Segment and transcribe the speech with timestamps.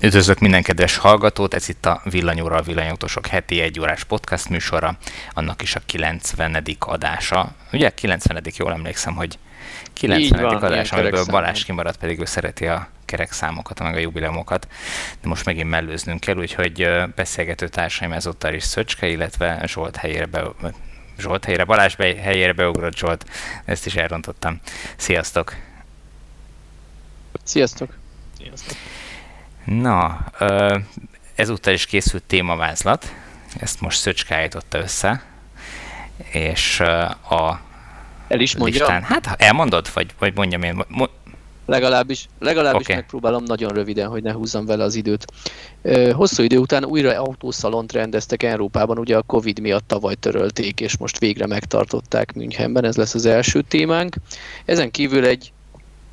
[0.00, 4.98] Üdvözlök minden kedves hallgatót, ez itt a Villanyóra a Villanyautósok heti egy órás podcast műsora,
[5.34, 6.64] annak is a 90.
[6.78, 7.54] adása.
[7.72, 8.42] Ugye 90.
[8.56, 9.38] jól emlékszem, hogy
[9.92, 10.42] 90.
[10.42, 14.68] Van, adás, amiből Balázs kimaradt, pedig ő szereti a kerek számokat, meg a jubileumokat,
[15.20, 20.52] de most megint mellőznünk kell, úgyhogy beszélgető társaim ezúttal is Szöcske, illetve Zsolt helyére be,
[21.18, 23.24] Zsolt helyére, Balázs be, helyére beugrott Zsolt,
[23.64, 24.60] ezt is elrontottam.
[24.96, 25.54] Sziasztok!
[27.44, 27.94] Sziasztok!
[28.38, 28.76] Sziasztok!
[29.68, 30.24] Na,
[31.34, 33.14] ezúttal is készült témavázlat,
[33.60, 35.22] ezt most Szöcske állította össze,
[36.32, 36.80] és
[37.30, 37.60] a
[38.28, 38.80] El is mondja?
[38.80, 40.84] Listán, hát elmondod, vagy, vagy mondjam én?
[40.88, 41.10] Mo-
[41.66, 42.96] legalábbis, legalábbis okay.
[42.96, 45.24] megpróbálom nagyon röviden, hogy ne húzzam vele az időt.
[46.12, 51.18] Hosszú idő után újra autószalont rendeztek Európában, ugye a Covid miatt tavaly törölték, és most
[51.18, 54.16] végre megtartották Münchenben, ez lesz az első témánk.
[54.64, 55.52] Ezen kívül egy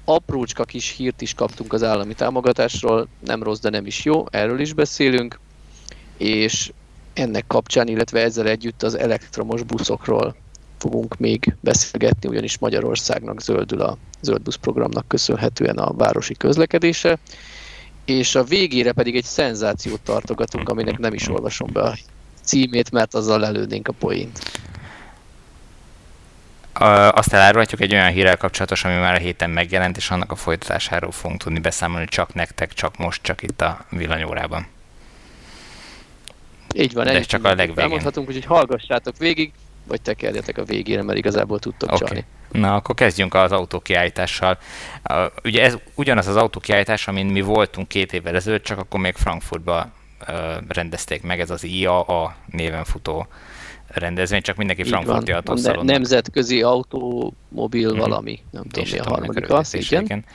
[0.05, 4.59] aprócska kis hírt is kaptunk az állami támogatásról, nem rossz, de nem is jó, erről
[4.59, 5.39] is beszélünk,
[6.17, 6.71] és
[7.13, 10.35] ennek kapcsán, illetve ezzel együtt az elektromos buszokról
[10.77, 17.19] fogunk még beszélgetni, ugyanis Magyarországnak zöldül a zöld busz programnak köszönhetően a városi közlekedése,
[18.05, 21.97] és a végére pedig egy szenzációt tartogatunk, aminek nem is olvasom be a
[22.43, 24.39] címét, mert azzal előnénk a poént
[27.11, 31.11] azt elárulhatjuk egy olyan hírrel kapcsolatos, ami már a héten megjelent, és annak a folytatásáról
[31.11, 34.67] fogunk tudni beszámolni csak nektek, csak most, csak itt a villanyórában.
[36.75, 37.83] Így van, De csak a legvégén.
[37.83, 39.51] Elmondhatunk, hogy hallgassátok végig,
[39.87, 42.07] vagy tekerjetek a végére, mert igazából tudtok okay.
[42.07, 42.25] csalni.
[42.51, 44.57] Na, akkor kezdjünk az autókiállítással.
[45.09, 49.15] Uh, ugye ez ugyanaz az autókiállítás, amin mi voltunk két évvel ezelőtt, csak akkor még
[49.15, 49.91] Frankfurtba
[50.27, 50.35] uh,
[50.67, 53.27] rendezték meg, ez az IAA néven futó
[53.87, 55.85] rendezvény, csak mindenki Így frankfurti autószalon.
[55.85, 57.99] Ne, nemzetközi automobil hmm.
[57.99, 60.25] valami, nem tudom mi a harmadik az, igen.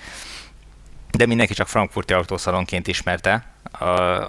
[1.21, 3.85] De mindenki csak frankfurti autószalonként ismerte, a,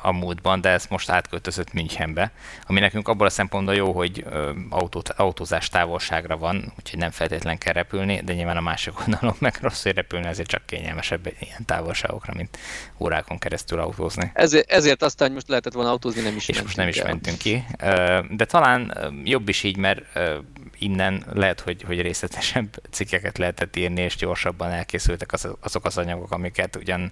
[0.08, 2.32] a múltban, de ez most átköltözött Münchenbe,
[2.68, 4.26] ami nekünk abból a szempontból jó, hogy
[4.70, 9.58] autót, autózás távolságra van, úgyhogy nem feltétlen kell repülni, de nyilván a másik oldalon meg
[9.62, 12.58] rossz, hogy repülni, ezért csak kényelmesebb ilyen távolságokra, mint
[12.98, 14.32] órákon keresztül autózni.
[14.34, 17.08] Ezért, ezért aztán most lehetett volna autózni, nem is És most nem is el.
[17.08, 17.66] mentünk ki.
[18.30, 20.02] De talán jobb is így, mert
[20.82, 26.76] innen lehet, hogy, hogy részletesebb cikkeket lehetett írni, és gyorsabban elkészültek azok az anyagok, amiket
[26.76, 27.12] ugyan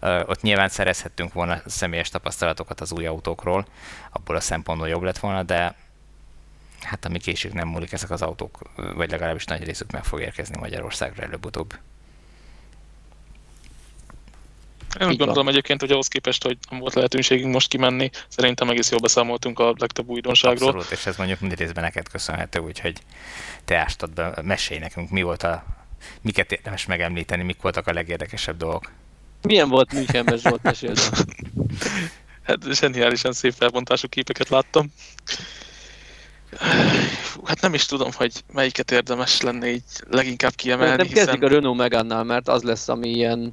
[0.00, 3.66] ott nyilván szerezhettünk volna személyes tapasztalatokat az új autókról,
[4.10, 5.74] abból a szempontból jobb lett volna, de
[6.80, 8.58] hát ami később nem múlik, ezek az autók,
[8.94, 11.74] vagy legalábbis nagy részük meg fog érkezni Magyarországra előbb-utóbb.
[15.00, 18.90] Én úgy gondolom egyébként, hogy ahhoz képest, hogy nem volt lehetőségünk most kimenni, szerintem egész
[18.90, 20.68] jól beszámoltunk a legtöbb újdonságról.
[20.68, 22.98] Abszolút, és ez mondjuk mindig részben neked köszönhető, úgyhogy
[23.64, 25.64] te ástad be, mesélj nekünk, mi volt a,
[26.20, 28.90] miket érdemes megemlíteni, mik voltak a legérdekesebb dolgok.
[29.42, 30.98] Milyen volt Münchenben Zsolt, meséld
[32.42, 34.92] Hát zseniálisan szép felbontású képeket láttam.
[37.44, 40.96] Hát nem is tudom, hogy melyiket érdemes lenne így leginkább kiemelni.
[40.96, 41.24] Nem hiszen...
[41.24, 43.52] kezdjük a Renault Megannál, mert az lesz, ami ilyen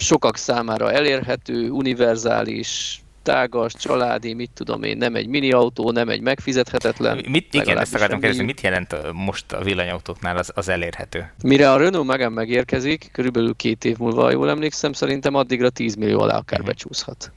[0.00, 6.20] sokak számára elérhető, univerzális, tágas, családi, mit tudom én, nem egy mini autó, nem egy
[6.20, 7.24] megfizethetetlen.
[7.28, 11.32] Mit, igen, ezt akartam kérdezni, mit jelent most a villanyautóknál az, az elérhető?
[11.42, 16.20] Mire a Renault Megane megérkezik, körülbelül két év múlva, jól emlékszem, szerintem addigra 10 millió
[16.20, 16.74] alá akár uh-huh.
[16.74, 17.32] becsúszhat.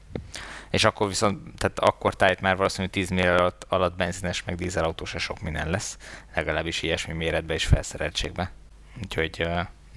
[0.70, 5.04] És akkor viszont, tehát akkor tájt már valószínűleg 10 millió alatt, alatt benzines meg dízelautó
[5.04, 5.96] se sok minden lesz,
[6.34, 8.52] legalábbis ilyesmi méretbe és felszereltségbe.
[9.02, 9.46] Úgyhogy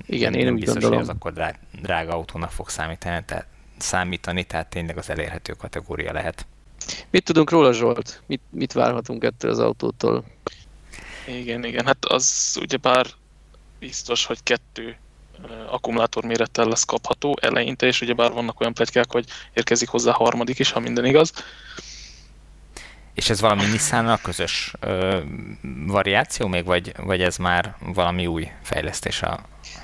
[0.06, 0.98] igen, én úgy biztos, gondolom.
[0.98, 3.46] hogy az akkor drága, drága autónak fog számítani, tehát
[3.78, 6.46] számítani, tehát tényleg az elérhető kategória lehet.
[7.10, 8.22] Mit tudunk róla, Zsolt?
[8.26, 10.24] Mit, mit várhatunk ettől az autótól?
[11.28, 13.06] Igen, igen, hát az ugyebár
[13.80, 14.98] biztos, hogy kettő
[15.70, 20.72] akkumulátor mérettel lesz kapható eleinte, és ugyebár vannak olyan plegykák, hogy érkezik hozzá harmadik is,
[20.72, 21.32] ha minden igaz.
[23.14, 25.20] És ez valami nissan közös ö,
[25.86, 29.40] variáció még, vagy, vagy ez már valami új fejlesztés a,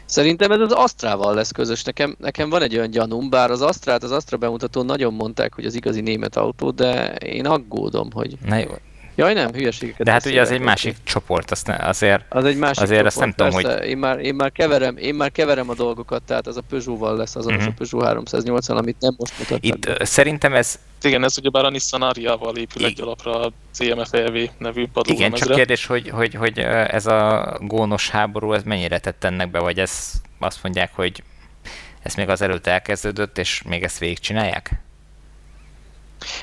[0.05, 1.83] Szerintem ez az Astrával lesz közös.
[1.83, 5.65] Nekem, nekem van egy olyan gyanúm, bár az Astrát, az Astra bemutatón nagyon mondták, hogy
[5.65, 8.37] az igazi német autó, de én aggódom, hogy...
[8.45, 8.71] Na jó.
[9.15, 10.05] Jaj, nem, hülyeségeket.
[10.05, 13.05] De hát ugye az egy másik csoport, azt ne, azért, az egy másik azért csoport,
[13.05, 13.87] azt nem tudom, hogy...
[13.89, 17.35] Én már, én, már keverem, én már keverem a dolgokat, tehát az a Peugeot-val lesz
[17.35, 17.63] az, uh-huh.
[17.63, 17.73] a.
[17.77, 19.65] Peugeot 380, amit nem most mutatnak.
[19.65, 20.79] Itt uh, szerintem ez...
[21.03, 25.85] Igen, ez ugyebár a Nissan Ariával épül egy alapra a CMF-EV nevű Igen, csak kérdés,
[25.85, 30.63] hogy, hogy, hogy ez a gónos háború, ez mennyire tett ennek be, vagy ez azt
[30.63, 31.23] mondják, hogy
[32.03, 34.81] ez még az előtt elkezdődött, és még ezt végigcsinálják?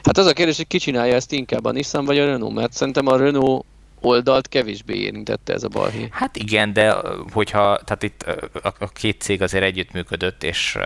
[0.02, 2.72] Hát az a kérdés, hogy ki csinálja ezt inkább, a Nissan vagy a Renault, mert
[2.72, 3.64] szerintem a Renault
[4.00, 6.08] oldalt kevésbé érintette ez a balhé.
[6.10, 6.96] Hát igen, de
[7.32, 8.22] hogyha, tehát itt
[8.62, 10.76] a, a két cég azért együttműködött, és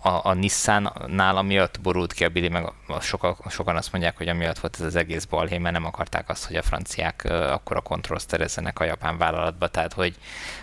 [0.00, 4.28] a, a Nissan-nál amiatt borult ki a Billy, meg a, soka, sokan azt mondják, hogy
[4.28, 7.80] amiatt volt ez az egész balhé, mert nem akarták azt, hogy a franciák akkor a
[7.80, 8.32] kontrollt
[8.74, 9.68] a japán vállalatba.
[9.68, 10.14] Tehát, hogy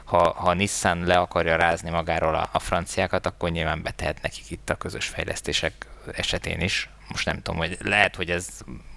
[0.03, 4.51] ha, ha a Nissan le akarja rázni magáról a, a franciákat, akkor nyilván betehet nekik
[4.51, 5.73] itt a közös fejlesztések
[6.11, 6.89] esetén is.
[7.09, 8.47] Most nem tudom, hogy lehet, hogy ez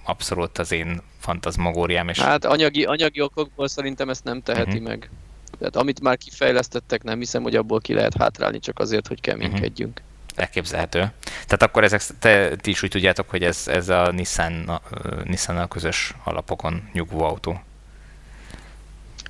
[0.04, 2.08] abszolút az én fantazmagóriám.
[2.08, 2.20] És...
[2.20, 4.86] Hát anyagi, anyagi okokból szerintem ezt nem teheti uh-huh.
[4.86, 5.10] meg.
[5.58, 9.92] Tehát amit már kifejlesztettek, nem hiszem, hogy abból ki lehet hátrálni csak azért, hogy keménykedjünk.
[9.98, 10.07] Uh-huh
[10.38, 10.98] elképzelhető.
[11.22, 14.80] Tehát akkor ezek, te, ti is úgy tudjátok, hogy ez, ez a Nissan, a,
[15.24, 17.60] Nissan közös alapokon nyugvó autó.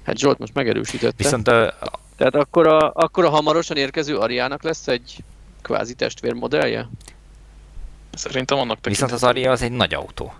[0.03, 1.15] Hát Zsolt most megerősítette.
[1.17, 1.75] Viszont a,
[2.17, 5.17] Tehát akkor a, akkor a hamarosan érkező Ariának lesz egy
[5.63, 6.89] kvázi testvérmodellje?
[8.13, 10.35] Szerintem annak Viszont az Aria az egy nagy autó.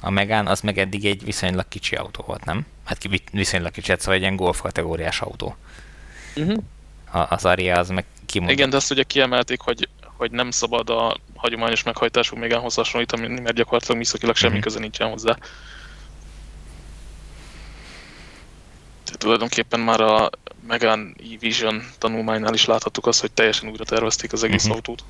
[0.00, 2.66] A Megán az meg eddig egy viszonylag kicsi autó volt, nem?
[2.84, 5.56] Hát viszonylag kicsi, szóval egy ilyen golf kategóriás autó.
[6.36, 6.62] Uh-huh.
[7.10, 8.56] A, az Aria az meg kimondott.
[8.56, 9.88] Igen, de azt ugye kiemelték, hogy
[10.20, 14.62] hogy nem szabad a hagyományos meghajtású Megánhoz hasonlítani, mert gyakorlatilag műszakilag semmi mm-hmm.
[14.62, 15.32] köze nincsen hozzá.
[19.04, 20.30] Tehát tulajdonképpen már a
[20.66, 24.74] Megán E-Vision tanulmánynál is láthattuk azt, hogy teljesen újra tervezték az egész mm-hmm.
[24.74, 25.04] autót.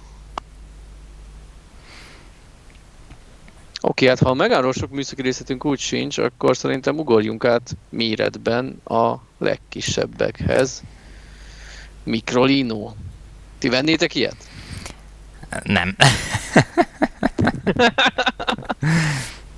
[3.80, 8.80] Oké, hát ha a Megánról sok műszaki részletünk úgy sincs, akkor szerintem ugorjunk át méretben
[8.84, 10.82] a legkisebbekhez.
[12.02, 12.92] Microlino.
[13.58, 14.49] Ti vennétek ilyet?
[15.62, 15.96] Nem.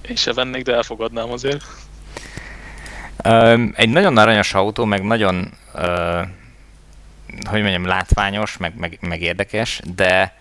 [0.08, 1.64] Én se vennék, de elfogadnám azért.
[3.74, 5.52] egy nagyon aranyos autó, meg nagyon,
[7.48, 10.36] hogy mondjam, látványos, meg, meg, meg érdekes, de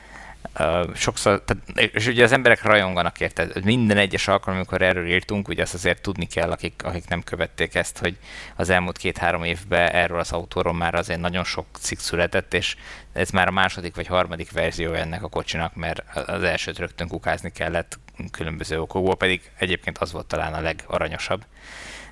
[0.94, 3.48] Sokszor, tehát, és ugye az emberek rajonganak érte.
[3.64, 7.76] Minden egyes alkalom, amikor erről írtunk, ugye azt azért tudni kell, akik, akik nem követték
[7.76, 8.18] ezt, hogy
[8.56, 12.76] az elmúlt két-három évben erről az autóról már azért nagyon sok cikk született, és
[13.14, 17.52] ez már a második vagy harmadik verzió ennek a kocsinak, mert az elsőt rögtön kukázni
[17.52, 18.00] kellett
[18.32, 21.46] különböző okokból, pedig egyébként az volt talán a legaranyosabb.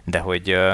[0.03, 0.73] De hogy uh,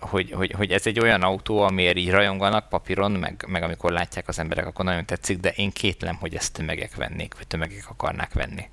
[0.00, 4.28] hogy, hogy, hogy ez egy olyan autó, amiért így rajonganak papíron, meg, meg amikor látják
[4.28, 8.32] az emberek, akkor nagyon tetszik, de én kétlem, hogy ezt tömegek vennék, vagy tömegek akarnák
[8.32, 8.68] venni.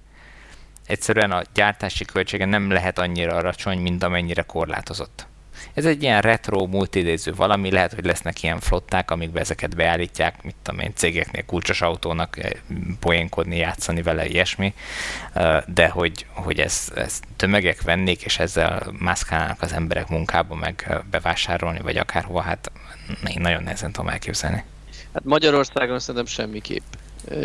[0.85, 5.27] Egyszerűen a gyártási költsége nem lehet annyira alacsony, mint amennyire korlátozott.
[5.73, 10.55] Ez egy ilyen retro, multidéző valami, lehet, hogy lesznek ilyen flották, amikbe ezeket beállítják, mit
[10.63, 12.51] tudom én, cégeknél kulcsos autónak eh,
[12.99, 14.73] poénkodni, játszani vele, ilyesmi,
[15.33, 20.85] eh, de hogy, hogy ezt, ezt tömegek vennék, és ezzel mászkálnának az emberek munkába meg
[20.87, 22.71] eh, bevásárolni, vagy akárhova, hát
[23.27, 24.63] én nagyon nehezen tudom elképzelni.
[25.13, 26.83] Hát Magyarországon szerintem semmiképp.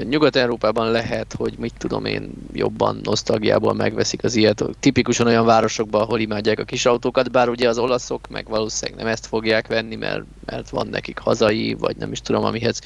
[0.08, 4.64] Nyugat-Európában lehet, hogy mit tudom én, jobban nosztalgiából megveszik az ilyet.
[4.80, 9.12] Tipikusan olyan városokban, ahol imádják a kis autókat, bár ugye az olaszok meg valószínűleg nem
[9.12, 12.80] ezt fogják venni, mert, mert van nekik hazai, vagy nem is tudom, amihez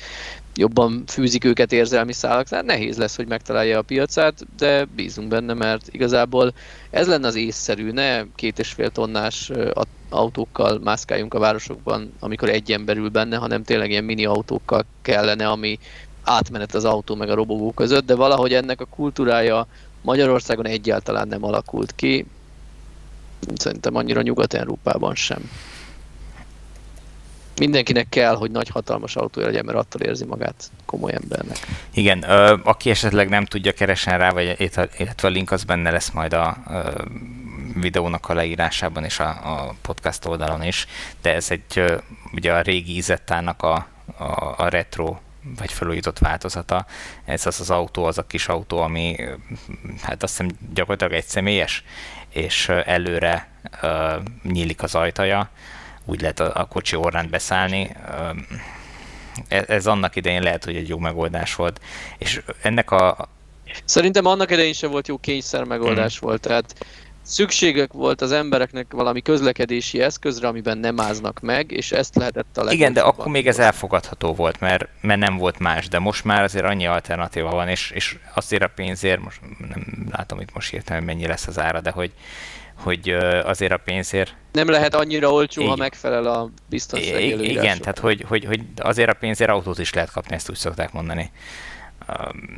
[0.54, 5.54] jobban fűzik őket érzelmi szálak, tehát nehéz lesz, hogy megtalálja a piacát, de bízunk benne,
[5.54, 6.52] mert igazából
[6.90, 9.50] ez lenne az észszerű, ne két és fél tonnás
[10.08, 15.48] autókkal mászkáljunk a városokban, amikor egy ember ül benne, hanem tényleg ilyen mini autókkal kellene,
[15.48, 15.78] ami
[16.24, 19.66] átmenet az autó meg a robogó között, de valahogy ennek a kultúrája
[20.02, 22.26] Magyarországon egyáltalán nem alakult ki,
[23.54, 25.50] szerintem annyira Nyugat-Európában sem.
[27.56, 31.56] Mindenkinek kell, hogy nagy hatalmas autója legyen, mert attól érzi magát komoly embernek.
[31.94, 32.22] Igen,
[32.62, 34.56] aki esetleg nem tudja, keresen rá, vagy
[34.98, 36.56] illetve a link az benne lesz majd a
[37.74, 40.86] videónak a leírásában és a, a podcast oldalon is,
[41.22, 42.00] de ez egy
[42.34, 43.86] ugye a régi Izettának a,
[44.18, 45.16] a, a retro
[45.58, 46.86] vagy felújított változata.
[47.24, 49.16] Ez az az autó, az a kis autó, ami
[50.02, 51.84] hát azt hiszem gyakorlatilag egy személyes,
[52.28, 53.48] és előre
[53.82, 55.50] uh, nyílik az ajtaja,
[56.04, 57.90] úgy lehet a, a kocsi orrán beszállni.
[58.08, 58.36] Uh,
[59.48, 61.80] ez, ez annak idején lehet, hogy egy jó megoldás volt.
[62.18, 63.28] És ennek a...
[63.84, 66.26] Szerintem annak idején sem volt jó kényszer megoldás mm.
[66.26, 66.74] volt, tehát
[67.22, 72.72] szükségek volt az embereknek valami közlekedési eszközre, amiben nem áznak meg, és ezt lehetett a
[72.72, 76.42] Igen, de akkor még ez elfogadható volt, mert, mert nem volt más, de most már
[76.42, 81.02] azért annyi alternatíva van, és, és azért a pénzért, most nem látom itt most hirtelen,
[81.02, 82.12] mennyi lesz az ára, de hogy,
[82.74, 83.08] hogy
[83.44, 84.34] azért a pénzért...
[84.52, 89.10] Nem lehet annyira olcsó, így, ha megfelel a biztonsági Igen, tehát hogy, hogy, hogy azért
[89.10, 91.30] a pénzért autót is lehet kapni, ezt úgy szokták mondani.
[92.08, 92.56] Um,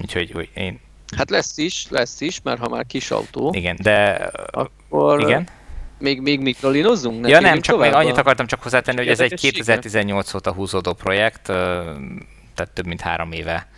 [0.00, 0.80] úgyhogy hogy én,
[1.16, 3.52] Hát lesz is, lesz is, mert ha már kis autó.
[3.54, 4.30] Igen, de...
[4.50, 5.20] Akkor...
[5.20, 5.48] Igen?
[5.98, 7.20] Még, még mikrolinozzunk?
[7.20, 10.92] Ne ja nem, csak még annyit akartam csak hozzátenni, hogy ez egy 2018 óta húzódó
[10.92, 13.68] projekt, tehát több mint három éve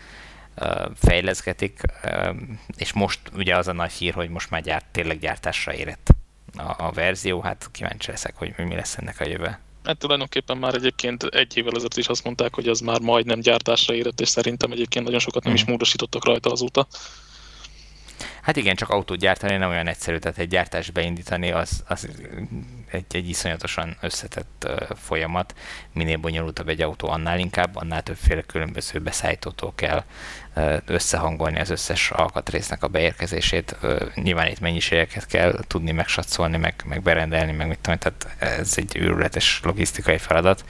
[0.95, 1.81] fejleszgetik,
[2.77, 6.11] és most ugye az a nagy hír, hogy most már gyárt, tényleg gyártásra érett
[6.57, 9.59] a, a verzió, hát kíváncsi leszek, hogy mi lesz ennek a jövő.
[9.85, 13.95] Hát tulajdonképpen már egyébként egy évvel ezelőtt is azt mondták, hogy az már majdnem gyártásra
[13.95, 15.71] érett, és szerintem egyébként nagyon sokat nem is mhm.
[15.71, 16.87] módosítottak rajta azóta.
[18.43, 22.09] Hát igen, csak autót gyártani nem olyan egyszerű, tehát egy gyártást beindítani az, az
[22.91, 25.55] egy, egy iszonyatosan összetett uh, folyamat.
[25.93, 30.05] Minél bonyolultabb egy autó, annál inkább, annál többféle különböző beszállítótól kell
[30.87, 33.77] összehangolni az összes alkatrésznek a beérkezését.
[34.15, 38.97] Nyilván itt mennyiségeket kell tudni megsatszolni, meg, meg berendelni, meg mit tudom, tehát ez egy
[38.97, 40.65] őrületes logisztikai feladat.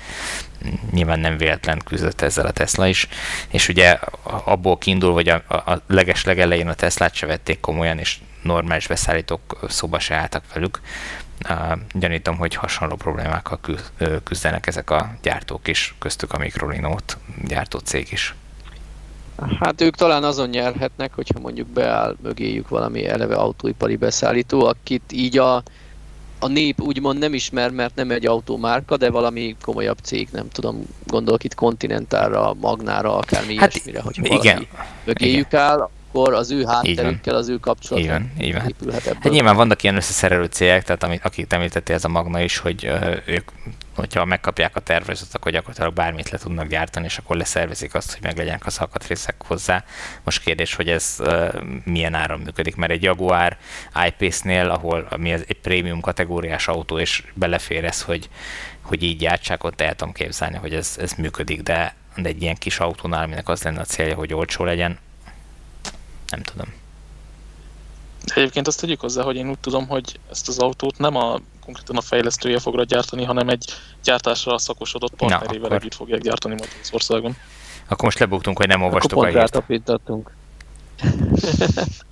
[0.91, 3.09] Nyilván nem véletlen küzdött ezzel a Tesla is,
[3.49, 8.19] és ugye abból kiindul, hogy a, a leges legelején a Teslát se vették komolyan, és
[8.43, 10.81] normális beszállítók szóba se álltak velük.
[11.93, 13.61] Gyanítom, hogy hasonló problémákkal
[14.25, 18.35] küzdenek ezek a gyártók is, köztük a Microlinót gyártó cég is.
[19.61, 25.39] Hát ők talán azon nyerhetnek, hogyha mondjuk beáll mögéjük valami eleve autóipari beszállító, akit így
[25.39, 25.57] a,
[26.39, 30.87] a nép úgymond nem ismer, mert nem egy autómárka, de valami komolyabb cég, nem tudom,
[31.07, 34.69] gondolok itt Continentalra, Magnára, akármi hát, ilyesmire, hogyha igen, valaki
[35.05, 35.61] mögéjük igen.
[35.61, 39.21] áll, akkor az ő hátterükkel, az ő kapcsolatok épülhet ebből.
[39.21, 42.93] Hát nyilván vannak ilyen összeszerelő cégek, tehát amit, akik említette ez a Magna is, hogy
[43.27, 43.51] ők
[43.99, 48.23] hogyha megkapják a tervezetet, akkor gyakorlatilag bármit le tudnak gyártani, és akkor leszervezik azt, hogy
[48.23, 49.85] meglegyenek az alkatrészek hozzá.
[50.25, 53.57] Most kérdés, hogy ez uh, milyen áron működik, mert egy Jaguar
[54.07, 58.29] I-Pace-nél, ahol ami egy prémium kategóriás autó, és belefér ez, hogy,
[58.81, 62.57] hogy így gyártsák, ott el tudom képzelni, hogy ez, ez működik, de, de egy ilyen
[62.57, 64.99] kis autónál, aminek az lenne a célja, hogy olcsó legyen,
[66.31, 66.75] nem tudom.
[68.25, 71.97] Egyébként azt tegyük hozzá, hogy én úgy tudom, hogy ezt az autót nem a konkrétan
[71.97, 73.65] a fejlesztője fogra gyártani, hanem egy
[74.03, 75.77] gyártásra szakosodott partnerével akkor...
[75.77, 77.37] együtt fogják gyártani majd az országon.
[77.89, 79.63] Akkor most lebuktunk, hogy nem olvastuk akkor a hírt.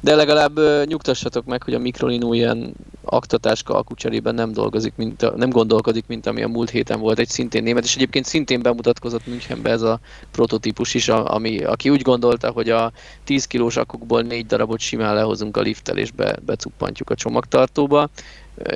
[0.00, 5.36] De legalább uh, nyugtassatok meg, hogy a Microlino ilyen aktatáska alkucserében nem dolgozik, mint a,
[5.36, 9.26] nem gondolkodik, mint ami a múlt héten volt egy szintén német, és egyébként szintén bemutatkozott
[9.26, 12.92] Münchenbe ez a prototípus is, ami, aki úgy gondolta, hogy a
[13.24, 18.08] 10 kilós akukból négy darabot simán lehozunk a lifttel, és be, becuppantjuk a csomagtartóba.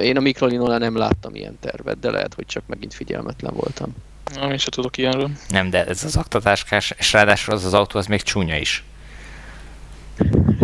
[0.01, 3.95] Én a Microlinónál nem láttam ilyen tervet, de lehet, hogy csak megint figyelmetlen voltam.
[4.35, 5.31] Nem, én sem tudok ilyenről.
[5.49, 8.85] Nem, de ez az aktatáskás, és ráadásul az az autó, az még csúnya is.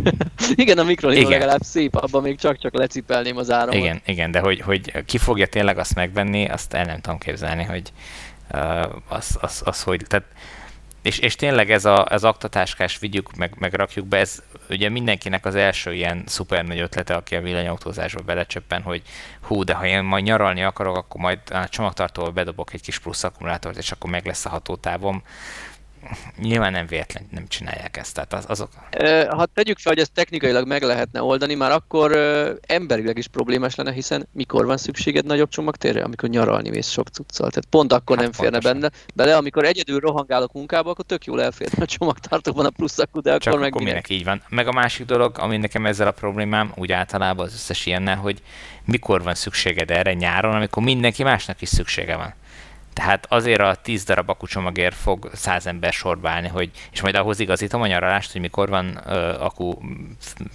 [0.55, 3.75] igen, a Microlinó legalább szép, abban még csak-csak lecipelném az áramot.
[3.75, 7.65] Igen, igen, de hogy, hogy ki fogja tényleg azt megvenni, azt el nem tudom képzelni,
[7.65, 7.93] hogy
[8.53, 10.27] uh, az, az, az, hogy, tehát
[11.03, 15.47] és, és tényleg ez a, az aktatáskás vigyük, meg, meg rakjuk be, ez ugye mindenkinek
[15.47, 19.03] az első ilyen szuper nagy ötlete, aki a villanyautózásba belecsöppen, hogy
[19.41, 23.25] hú, de ha én majd nyaralni akarok, akkor majd a csomagtartóba bedobok egy kis plusz
[23.25, 25.23] akkumulátort, és akkor meg lesz a hatótávom
[26.39, 28.15] nyilván nem véletlen nem csinálják ezt.
[28.15, 28.69] Tehát az, azok...
[29.29, 32.13] Ha tegyük fel, hogy ezt technikailag meg lehetne oldani, már akkor
[32.67, 36.03] emberileg is problémás lenne, hiszen mikor van szükséged nagyobb csomagtérre?
[36.03, 37.49] Amikor nyaralni mész sok cuccal.
[37.49, 38.81] Tehát pont akkor hát nem férne pontosan.
[38.81, 38.93] benne.
[39.15, 43.39] Bele, amikor egyedül rohangálok munkába, akkor tök jól elférne a csomagtartóban a plusz akku, de
[43.39, 44.43] Csak akkor meg minek így van.
[44.49, 48.43] Meg a másik dolog, ami nekem ezzel a problémám, úgy általában az összes ilyennel, hogy
[48.85, 52.35] mikor van szükséged erre nyáron, amikor mindenki másnak is szüksége van.
[53.01, 57.41] Tehát azért a 10 darab akucsomagért fog 100 ember sorba állni, hogy, és majd ahhoz
[57.41, 59.73] igazítom a nyaralást, hogy mikor van uh, aku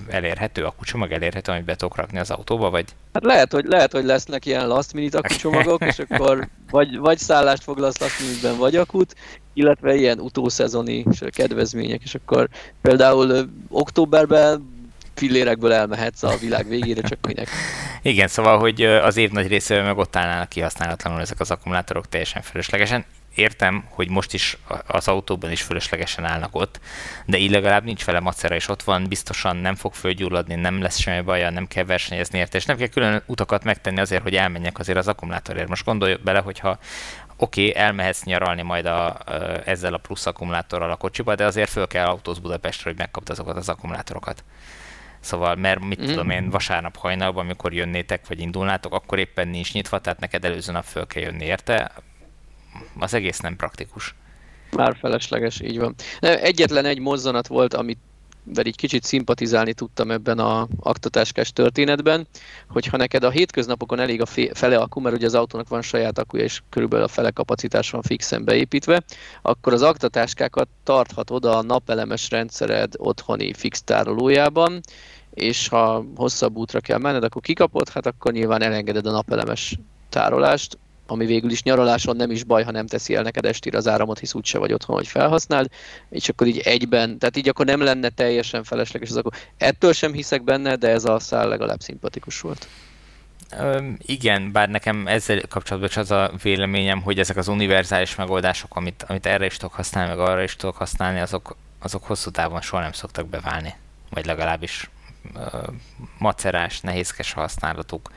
[0.09, 2.85] elérhető, akucsomag elérhető, amit be tudok rakni az autóba, vagy?
[3.13, 7.63] Hát lehet, hogy, lehet, hogy lesznek ilyen last minute akucsomagok, és akkor vagy, vagy szállást
[7.63, 9.15] foglalsz last minute vagy akut,
[9.53, 12.49] illetve ilyen utószezoni kedvezmények, és akkor
[12.81, 14.73] például ö, októberben
[15.13, 17.47] fillérekből elmehetsz a világ végére, csak minek.
[18.05, 22.41] Igen, szóval, hogy az év nagy részében meg ott állnának kihasználatlanul ezek az akkumulátorok teljesen
[22.41, 23.05] fölöslegesen.
[23.35, 24.57] Értem, hogy most is
[24.87, 26.79] az autóban is fölöslegesen állnak ott,
[27.25, 30.97] de így legalább nincs vele macera, és ott van, biztosan nem fog fölgyulladni, nem lesz
[30.97, 34.79] semmi baja, nem kell versenyezni érte, és nem kell külön utakat megtenni azért, hogy elmenjek
[34.79, 35.67] azért az akkumulátorért.
[35.67, 36.77] Most gondolj bele, hogyha
[37.37, 39.17] oké, okay, elmehetsz nyaralni majd a,
[39.65, 43.57] ezzel a plusz akkumulátorral a kocsiba, de azért föl kell autóz Budapestre, hogy megkapd azokat
[43.57, 44.43] az akkumulátorokat.
[45.25, 46.05] Szóval, mert mit mm.
[46.05, 50.71] tudom én, vasárnap hajnalban, amikor jönnétek, vagy indulnátok, akkor éppen nincs nyitva, tehát neked előző
[50.71, 51.91] nap föl kell jönni, érte?
[52.99, 54.15] Az egész nem praktikus.
[54.71, 55.95] Már felesleges, így van.
[56.19, 57.97] Egyetlen egy mozzanat volt, amit
[58.45, 62.27] de így kicsit szimpatizálni tudtam ebben a aktatáskás történetben,
[62.67, 66.19] hogy ha neked a hétköznapokon elég a fele akku, mert ugye az autónak van saját
[66.19, 69.03] akkuja, és körülbelül a fele kapacitás van fixen beépítve,
[69.41, 74.81] akkor az aktatáskákat tarthatod a napelemes rendszered otthoni fix tárolójában,
[75.35, 80.77] és ha hosszabb útra kell menned, akkor kikapod, hát akkor nyilván elengeded a napelemes tárolást,
[81.07, 84.19] ami végül is nyaraláson nem is baj, ha nem teszi el neked estére az áramot,
[84.19, 85.69] hisz úgyse vagy otthon, hogy felhasználd,
[86.09, 89.31] és akkor így egyben, tehát így akkor nem lenne teljesen felesleges az akkor.
[89.57, 92.67] Ettől sem hiszek benne, de ez a szál legalább szimpatikus volt.
[93.97, 99.05] igen, bár nekem ezzel kapcsolatban is az a véleményem, hogy ezek az univerzális megoldások, amit,
[99.07, 102.81] amit erre is tudok használni, meg arra is tudok használni, azok, azok hosszú távon soha
[102.81, 103.73] nem szoktak beválni.
[104.09, 104.89] Vagy legalábbis
[106.17, 108.11] macerás, nehézkes használatuk,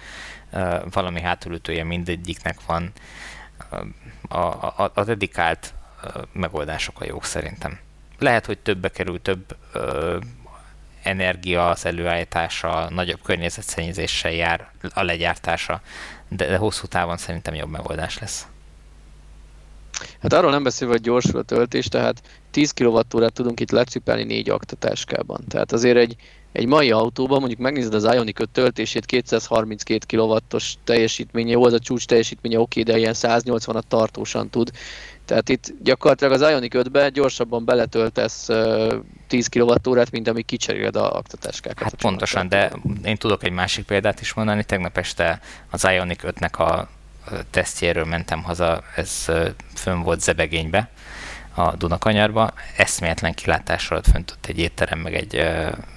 [0.90, 2.92] valami hátulütője mindegyiknek van.
[4.28, 5.74] A, a, a dedikált
[6.32, 7.78] megoldások a jók szerintem.
[8.18, 10.16] Lehet, hogy többbe kerül, több uh,
[11.02, 15.80] energia az előállítása, nagyobb környezetszennyezéssel jár a legyártása,
[16.28, 18.46] de, de hosszú távon szerintem jobb megoldás lesz.
[20.22, 24.50] Hát arról nem beszélve, hogy gyorsul a töltés, tehát 10 kWh tudunk itt lecipelni négy
[24.50, 25.44] aktatáskában.
[25.48, 26.16] Tehát azért egy,
[26.52, 31.78] egy mai autóban, mondjuk megnézed az Ioniq 5 töltését, 232 kW-os teljesítménye, jó, az a
[31.78, 34.70] csúcs teljesítménye oké, de ilyen 180-at tartósan tud.
[35.24, 38.48] Tehát itt gyakorlatilag az Ioniq 5-be gyorsabban beletöltesz
[39.26, 41.82] 10 kWh-t, mint amíg kicseréled a aktatáskákat.
[41.82, 42.72] Hát pontosan, de
[43.04, 44.64] én tudok egy másik példát is mondani.
[44.64, 45.40] Tegnap este
[45.70, 46.88] az Ioniq 5-nek a
[47.50, 49.24] tesztjéről mentem haza, ez
[49.74, 50.90] fönn volt Zebegénybe,
[51.58, 52.52] a Dunakanyarba.
[52.76, 55.34] Eszméletlen kilátás alatt fönt ott egy étterem, meg egy,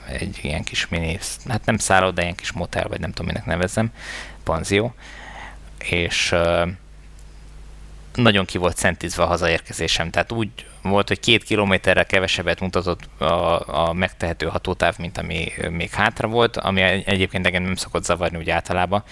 [0.07, 3.45] egy ilyen kis mini, hát nem szálló, de ilyen kis motel, vagy nem tudom, minek
[3.45, 3.91] nevezzem,
[4.43, 4.93] panzió.
[5.77, 6.35] És
[8.15, 10.49] nagyon ki volt szentizve a hazaérkezésem, tehát úgy
[10.81, 16.57] volt, hogy két kilométerrel kevesebbet mutatott a, a megtehető hatótáv, mint ami még hátra volt,
[16.57, 19.03] ami egyébként engem nem szokott zavarni úgy általában,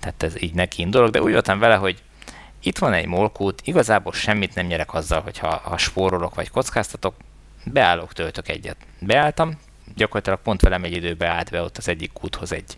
[0.00, 2.02] tehát ez így neki indulok, de úgy voltam vele, hogy
[2.62, 7.14] itt van egy molkút, igazából semmit nem nyerek azzal, hogyha ha spórolok vagy kockáztatok,
[7.64, 8.76] beállok, töltök egyet.
[9.00, 9.58] Beálltam,
[9.94, 12.76] gyakorlatilag pont velem egy időbe állt be ott az egyik kúthoz egy,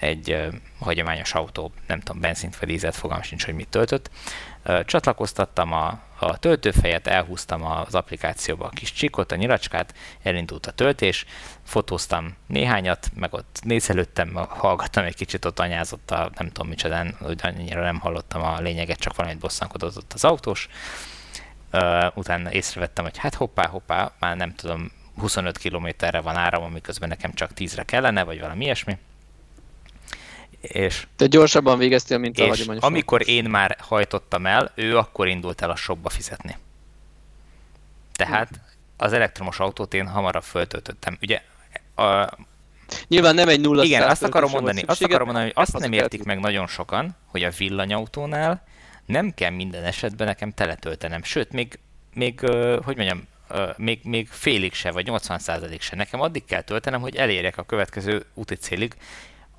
[0.00, 4.10] egy uh, hagyományos autó, nem tudom, benzint vagy dízet, fogalmam sincs, hogy mit töltött.
[4.84, 11.24] Csatlakoztattam a, a töltőfejet, elhúztam az applikációba a kis csikot, a nyilacskát, elindult a töltés,
[11.62, 17.40] fotóztam néhányat, meg ott nézelődtem, hallgattam egy kicsit, ott anyázott a nem tudom micsodán, hogy
[17.42, 20.68] annyira nem hallottam a lényeget, csak valamit bosszankodott ott az autós.
[21.72, 27.08] Uh, utána észrevettem, hogy hát hoppá, hoppá, már nem tudom, 25 kilométerre van áram, miközben
[27.08, 28.98] nekem csak 10-re kellene, vagy valami ilyesmi.
[30.60, 32.82] És, Te gyorsabban végeztél, mint a hagyományos.
[32.82, 36.56] amikor én már hajtottam el, ő akkor indult el a shopba fizetni.
[38.12, 38.60] Tehát
[38.96, 41.18] az elektromos autót én hamarabb föltöltöttem.
[41.20, 41.42] Ugye
[41.94, 42.28] a,
[43.08, 46.22] Nyilván nem egy nulla Igen, azt akarom mondani, azt akarom mondani, hogy azt nem értik
[46.24, 48.62] meg nagyon sokan, hogy a villanyautónál
[49.06, 51.22] nem kell minden esetben nekem teletöltenem.
[51.22, 51.78] Sőt, még,
[52.14, 52.40] még
[52.84, 53.26] hogy mondjam,
[53.76, 55.38] még, még félig se, vagy 80
[55.78, 55.96] se.
[55.96, 58.94] Nekem addig kell töltenem, hogy elérjek a következő úti célig,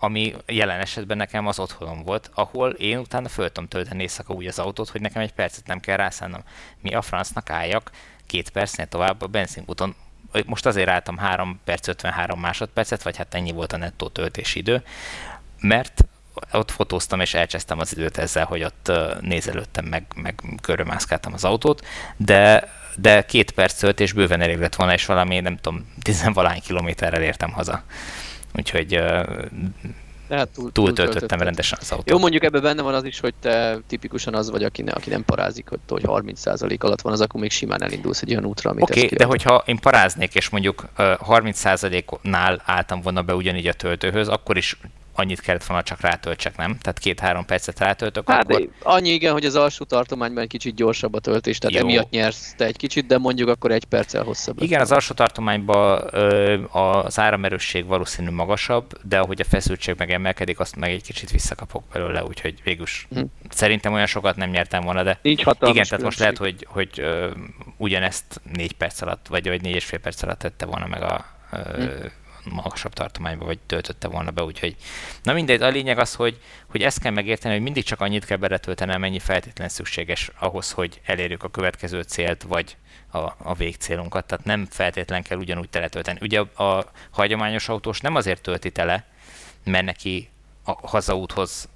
[0.03, 4.45] ami jelen esetben nekem az otthonom volt, ahol én utána föl tudom tölteni éjszaka úgy
[4.45, 6.43] az autót, hogy nekem egy percet nem kell rászánnom.
[6.79, 7.91] Mi a francnak álljak
[8.25, 9.95] két percnél tovább a benzinkúton.
[10.45, 14.83] Most azért álltam 3 perc 53 másodpercet, vagy hát ennyi volt a nettó töltési idő,
[15.59, 16.05] mert
[16.51, 21.85] ott fotóztam és elcsesztem az időt ezzel, hogy ott nézelődtem, meg, meg körülmászkáltam az autót,
[22.17, 27.21] de de két perc töltés bőven elég lett volna, és valami, nem tudom, tizenvalány kilométerrel
[27.21, 27.83] értem haza.
[28.57, 29.01] Úgyhogy
[30.29, 32.09] hát túl, túl töltöttem rendesen az autót.
[32.09, 35.09] Jó, mondjuk ebben benne van az is, hogy te tipikusan az vagy, aki, ne, aki
[35.09, 38.69] nem parázik, hogy, hogy 30% alatt van, az akkor még simán elindulsz egy olyan útra,
[38.69, 43.73] amit Oké, okay, de hogyha én paráznék, és mondjuk 30%-nál álltam volna be ugyanígy a
[43.73, 44.77] töltőhöz, akkor is
[45.15, 46.77] annyit kellett volna csak rátöltsek, nem?
[46.77, 48.69] Tehát két-három percet rátöltök, hát, akkor...
[48.83, 51.87] Annyi igen, hogy az alsó tartományban egy kicsit gyorsabb a töltés, tehát Jó.
[51.87, 54.61] emiatt nyersz te egy kicsit, de mondjuk akkor egy perccel hosszabb.
[54.61, 60.59] Igen, az alsó tartományban ö, az áramerősség valószínű magasabb, de ahogy a feszültség meg emelkedik,
[60.59, 63.21] azt meg egy kicsit visszakapok belőle, úgyhogy végülis hm.
[63.49, 66.03] szerintem olyan sokat nem nyertem volna, de Nincs igen, tehát különbség.
[66.03, 67.29] most lehet, hogy, hogy ö,
[67.77, 71.25] ugyanezt négy perc alatt, vagy, vagy négy és fél perc alatt tette volna meg a
[71.51, 72.05] ö, hm
[72.43, 74.75] magasabb tartományba, vagy töltötte volna be, úgyhogy
[75.23, 78.37] na mindegy, a lényeg az, hogy, hogy ezt kell megérteni, hogy mindig csak annyit kell
[78.37, 82.77] beletölteni, amennyi feltétlen szükséges ahhoz, hogy elérjük a következő célt, vagy
[83.11, 86.19] a, a végcélunkat, tehát nem feltétlen kell ugyanúgy teletölteni.
[86.21, 89.05] Ugye a, a hagyományos autós nem azért tölti tele,
[89.63, 90.29] mert neki
[90.63, 91.69] a hazaúthoz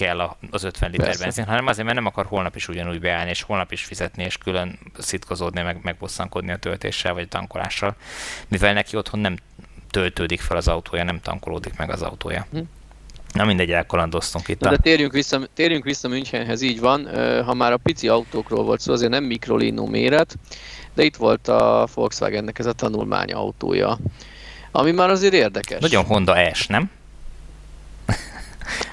[0.00, 1.22] kell az 50 liter Persze.
[1.22, 4.38] benzin, hanem azért, mert nem akar holnap is ugyanúgy beállni, és holnap is fizetni, és
[4.38, 7.96] külön szitkozódni, meg megbosszankodni a töltéssel, vagy a tankolással,
[8.48, 9.36] mivel neki otthon nem
[9.90, 12.46] töltődik fel az autója, nem tankolódik meg az autója.
[12.52, 12.58] Hm.
[13.32, 14.60] Na mindegy, elkalandoztunk itt.
[14.60, 17.08] Na, de térjünk vissza, térjünk vissza Münchenhez, így van.
[17.44, 20.36] Ha már a pici autókról volt szó, azért nem mikrolino méret,
[20.94, 23.98] de itt volt a Volkswagennek ez a tanulmány autója,
[24.70, 25.80] ami már azért érdekes.
[25.80, 26.90] Nagyon Honda S, nem?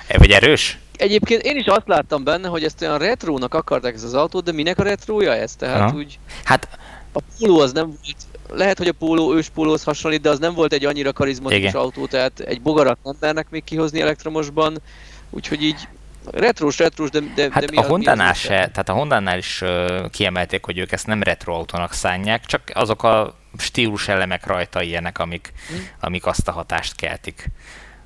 [0.07, 0.77] E vagy erős?
[0.95, 4.51] Egyébként én is azt láttam benne, hogy ezt olyan retrónak akarták ez az autót, de
[4.51, 5.55] minek a retrója ez?
[5.55, 5.97] Tehát ha.
[5.97, 6.19] úgy...
[6.43, 6.67] Hát...
[7.11, 8.15] A Polo az nem volt
[8.49, 11.81] lehet, hogy a póló őspólóhoz hasonlít, de az nem volt egy annyira karizmatikus Igen.
[11.81, 14.81] autó, tehát egy bogarat nem mernek még kihozni elektromosban,
[15.29, 15.87] úgyhogy így
[16.31, 20.09] retrós, retrós, de, de, hát de mi a Honda-nál se, tehát a Honda-nál is uh,
[20.09, 25.19] kiemelték, hogy ők ezt nem retro autónak szánják, csak azok a stílus elemek rajta ilyenek,
[25.19, 25.87] amik, hmm.
[25.99, 27.49] amik azt a hatást keltik.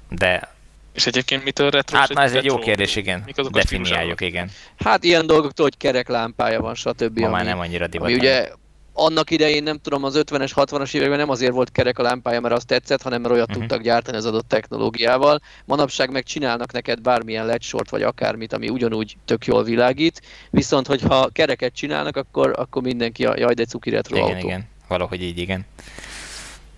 [0.09, 0.53] De
[0.93, 1.97] és egyébként mitől retro?
[1.97, 3.29] Hát na ez egy jó kérdés, igen.
[3.51, 4.49] Definiáljuk, igen.
[4.77, 7.19] Hát ilyen dolgoktól, hogy kerek lámpája van, stb.
[7.19, 8.07] Ma ami, már nem annyira divat.
[8.07, 8.49] Ami ugye
[8.93, 12.53] annak idején nem tudom, az 50-es, 60-as években nem azért volt kerek a lámpája, mert
[12.53, 13.59] azt tetszett, hanem mert olyat uh-huh.
[13.59, 15.39] tudtak gyártani az adott technológiával.
[15.65, 20.87] Manapság meg csinálnak neked bármilyen LED sort vagy akármit, ami ugyanúgy tök jól világít, viszont
[20.87, 24.47] hogyha kereket csinálnak, akkor, akkor mindenki a jaj, de cuki retro igen, autó.
[24.47, 25.65] Igen, valahogy így, igen.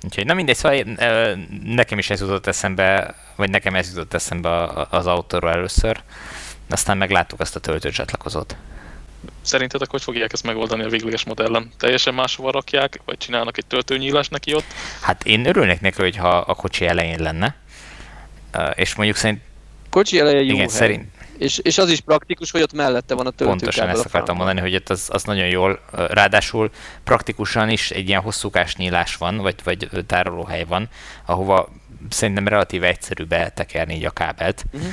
[0.03, 0.83] Úgyhogy na mindegy, szóval
[1.63, 6.01] nekem is ez jutott eszembe, vagy nekem ez jutott eszembe az autóról először,
[6.69, 8.55] aztán megláttuk azt a töltőcsatlakozót.
[9.41, 11.71] Szerintetek hogy fogják ezt megoldani a végleges modellen?
[11.77, 14.65] Teljesen máshova rakják, vagy csinálnak egy töltőnyílás neki ott?
[15.01, 17.55] Hát én örülnék neki, hogyha a kocsi elején lenne,
[18.75, 19.41] és mondjuk szerint...
[19.89, 20.67] Kocsi eleje jó igen, hely.
[20.67, 21.07] szerint,
[21.37, 23.57] és, és az is praktikus, hogy ott mellette van a töltőkábel.
[23.59, 26.71] Pontosan ezt akartam mondani, hogy ott az, az nagyon jól, ráadásul
[27.03, 30.89] praktikusan is egy ilyen hosszúkás nyílás van, vagy, vagy tárolóhely van,
[31.25, 31.69] ahova
[32.09, 34.65] szerintem relatíve egyszerű betekerni így a kábelt.
[34.73, 34.89] Uh-huh.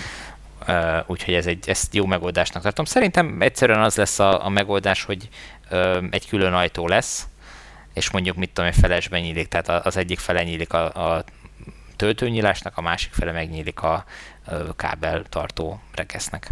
[0.68, 2.84] Uh, úgyhogy ez egy, ezt jó megoldásnak tartom.
[2.84, 5.28] Szerintem egyszerűen az lesz a, a megoldás, hogy
[5.70, 7.26] uh, egy külön ajtó lesz,
[7.94, 11.24] és mondjuk mit tudom, egy felesben nyílik, tehát az egyik fele nyílik a, a
[11.96, 14.04] töltőnyílásnak, a másik fele megnyílik a,
[14.76, 16.50] kábeltartó rekesznek.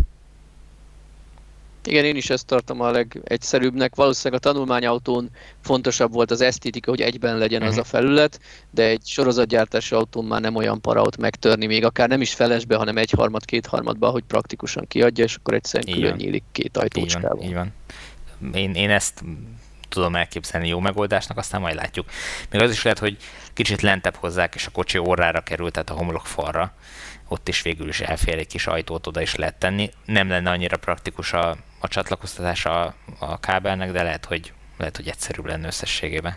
[1.84, 3.94] Igen, én is ezt tartom a legegyszerűbbnek.
[3.94, 7.88] Valószínűleg a tanulmányautón fontosabb volt az esztétika, hogy egyben legyen az a mhm.
[7.88, 12.76] felület, de egy sorozatgyártási autón már nem olyan paraut megtörni, még akár nem is felesbe,
[12.76, 16.18] hanem egy harmad, két harmadba, hogy praktikusan kiadja, és akkor egyszerűen így külön van.
[16.18, 17.38] nyílik két ajtócskával.
[17.42, 17.72] Így van, így
[18.40, 18.54] van.
[18.54, 19.22] Én, én ezt
[19.88, 22.06] tudom elképzelni jó megoldásnak, aztán majd látjuk.
[22.50, 23.16] Még az is lehet, hogy
[23.52, 26.72] kicsit lentebb hozzák, és a kocsi orrára került, tehát a homlok falra,
[27.28, 29.90] ott is végül is elfér egy kis ajtót oda is lehet tenni.
[30.04, 35.08] Nem lenne annyira praktikus a, a csatlakoztatás a, a kábelnek, de lehet, hogy, lehet, hogy
[35.08, 36.36] egyszerűbb lenne összességében.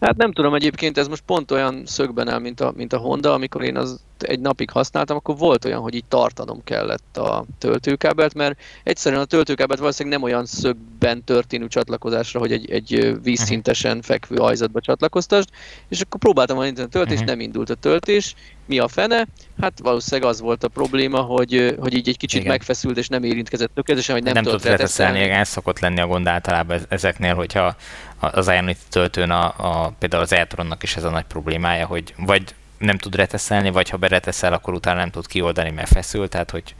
[0.00, 3.32] Hát nem tudom, egyébként ez most pont olyan szögben áll, mint a, mint a Honda,
[3.32, 8.34] amikor én az egy napig használtam, akkor volt olyan, hogy így tartanom kellett a töltőkábelt,
[8.34, 14.36] mert egyszerűen a töltőkábelt valószínűleg nem olyan szögben történő csatlakozásra, hogy egy, egy vízszintesen fekvő
[14.36, 15.48] ajzatba csatlakoztasd,
[15.88, 17.24] és akkor próbáltam a töltés, uh-huh.
[17.24, 18.34] nem indult a töltés,
[18.66, 19.26] mi a fene?
[19.60, 22.52] Hát valószínűleg az volt a probléma, hogy, hogy így egy kicsit Igen.
[22.52, 25.20] megfeszült és nem érintkezett tökéletesen, hogy nem, nem tudott leteszelni.
[25.20, 27.76] Ez szokott lenni a gond általában ezeknél, hogyha
[28.18, 32.54] az Ionity töltőn a, a, például az Eltronnak is ez a nagy problémája, hogy vagy
[32.82, 36.74] nem tud reteszelni, vagy ha bereteszel, akkor utána nem tud kioldani, mert feszül, tehát hogy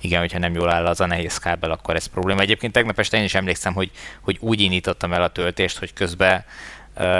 [0.00, 2.40] igen, hogyha nem jól áll az a nehéz kábel, akkor ez probléma.
[2.40, 3.90] Egyébként tegnap este én is emlékszem, hogy,
[4.20, 6.44] hogy úgy indítottam el a töltést, hogy közben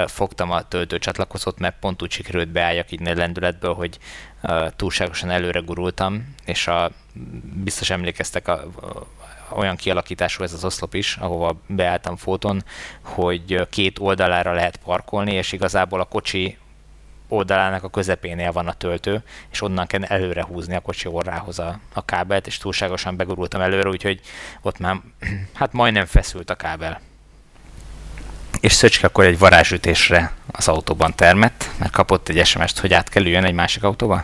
[0.05, 3.97] fogtam a töltőcsatlakozót, mert pont úgy sikerült beálljak így lendületből, hogy
[4.75, 6.91] túlságosan előre gurultam, és a,
[7.63, 8.63] biztos emlékeztek a,
[9.49, 12.63] olyan kialakítású ez az oszlop is, ahova beálltam fóton,
[13.01, 16.57] hogy két oldalára lehet parkolni, és igazából a kocsi
[17.27, 21.79] oldalának a közepénél van a töltő, és onnan kell előre húzni a kocsi orrához a,
[21.93, 24.19] a kábelt, és túlságosan begurultam előre, úgyhogy
[24.61, 24.95] ott már
[25.53, 27.01] hát majdnem feszült a kábel.
[28.59, 33.23] És Szöcske akkor egy varázsütésre az autóban termett, mert kapott egy SMS-t, hogy át kell
[33.23, 34.23] üljön egy másik autóba?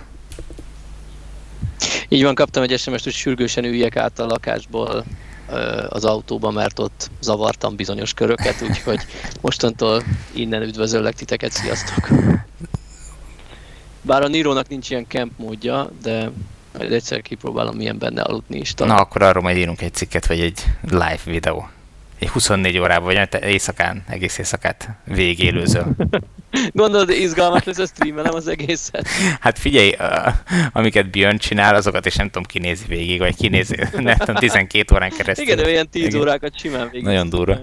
[2.07, 5.05] Így van, kaptam egy SMS-t, hogy sürgősen üljek át a lakásból
[5.89, 8.99] az autóba, mert ott zavartam bizonyos köröket, úgyhogy
[9.41, 12.09] mostantól innen üdvözöllek titeket, sziasztok!
[14.01, 16.31] Bár a Nirónak nincs ilyen camp módja, de
[16.77, 18.73] majd egyszer kipróbálom milyen benne aludni is.
[18.73, 18.95] Talán.
[18.95, 21.69] Na, akkor arról majd írunk egy cikket, vagy egy live videó.
[22.19, 25.85] Egy 24 órában, vagy éjszakán, egész éjszakát végélőző.
[26.73, 29.07] Gondolod, izgalmas lesz a streamelem az egészet?
[29.39, 30.33] Hát figyelj, uh,
[30.71, 35.09] amiket Björn csinál, azokat is nem tudom kinézi végig, vagy kinézi, nem tudom, 12 órán
[35.09, 35.45] keresztül.
[35.45, 37.05] Igen, de olyan 10 órákat simán végig.
[37.05, 37.57] Nagyon durva.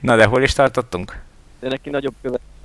[0.00, 1.20] Na, de hol is tartottunk?
[1.60, 2.14] De neki nagyobb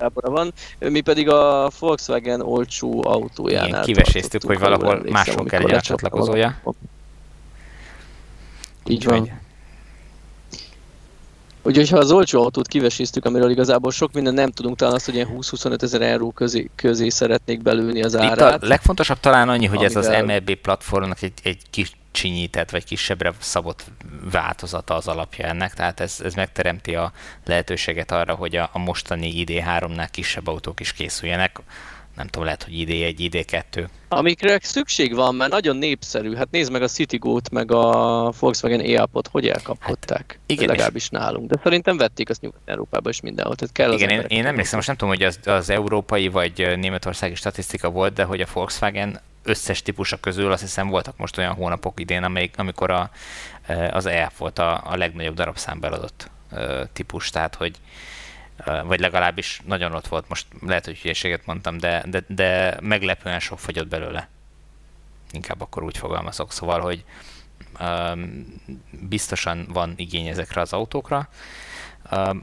[0.04, 0.54] követábora van,
[0.92, 6.62] mi pedig a Volkswagen olcsó autójánál Igen, kiveséztük, hogy valahol máshol kell egy csatlakozója.
[8.86, 9.42] Így van.
[11.66, 15.16] Úgyhogy ha az olcsó autót kiveséztük, amiről igazából sok minden nem tudunk, talán azt, hogy
[15.16, 18.56] ilyen 20-25 ezer euró közé, közé szeretnék belülni az árát.
[18.56, 20.04] Itt a legfontosabb talán annyi, hogy amivel...
[20.04, 23.84] ez az MLB platformnak egy, egy kis csinyített, vagy kisebbre szabott
[24.32, 27.12] változata az alapja ennek, tehát ez, ez megteremti a
[27.45, 31.60] lehetőséget arra, hogy a, a mostani ID3-nál kisebb autók is készüljenek,
[32.15, 33.88] nem tudom, lehet, hogy ID1, ID2.
[34.08, 36.36] Amikre szükség van, mert nagyon népszerű.
[36.36, 40.26] Hát nézd meg a Citigo-t, meg a Volkswagen e hogy elkapkodták.
[40.28, 41.49] Hát, igen, legalábbis nálunk.
[41.49, 43.56] De szerintem vették azt Nyugat-Európában is mindenhol.
[43.56, 47.36] Tehát kell igen, én, én emlékszem, most nem tudom, hogy az, az európai vagy németországi
[47.36, 51.99] statisztika volt, de hogy a Volkswagen összes típusa közül azt hiszem voltak most olyan hónapok
[51.99, 53.10] idén, amelyik, amikor a,
[53.91, 56.30] az e volt a, a legnagyobb darabszámba eladott
[56.93, 57.76] típus, tehát hogy
[58.84, 63.60] vagy legalábbis nagyon ott volt, most lehet, hogy hülyeséget mondtam, de, de, de meglepően sok
[63.60, 64.30] fogyott belőle.
[65.32, 67.04] Inkább akkor úgy fogalmazok, szóval, hogy
[67.80, 68.46] um,
[68.92, 71.30] biztosan van igény ezekre az autókra,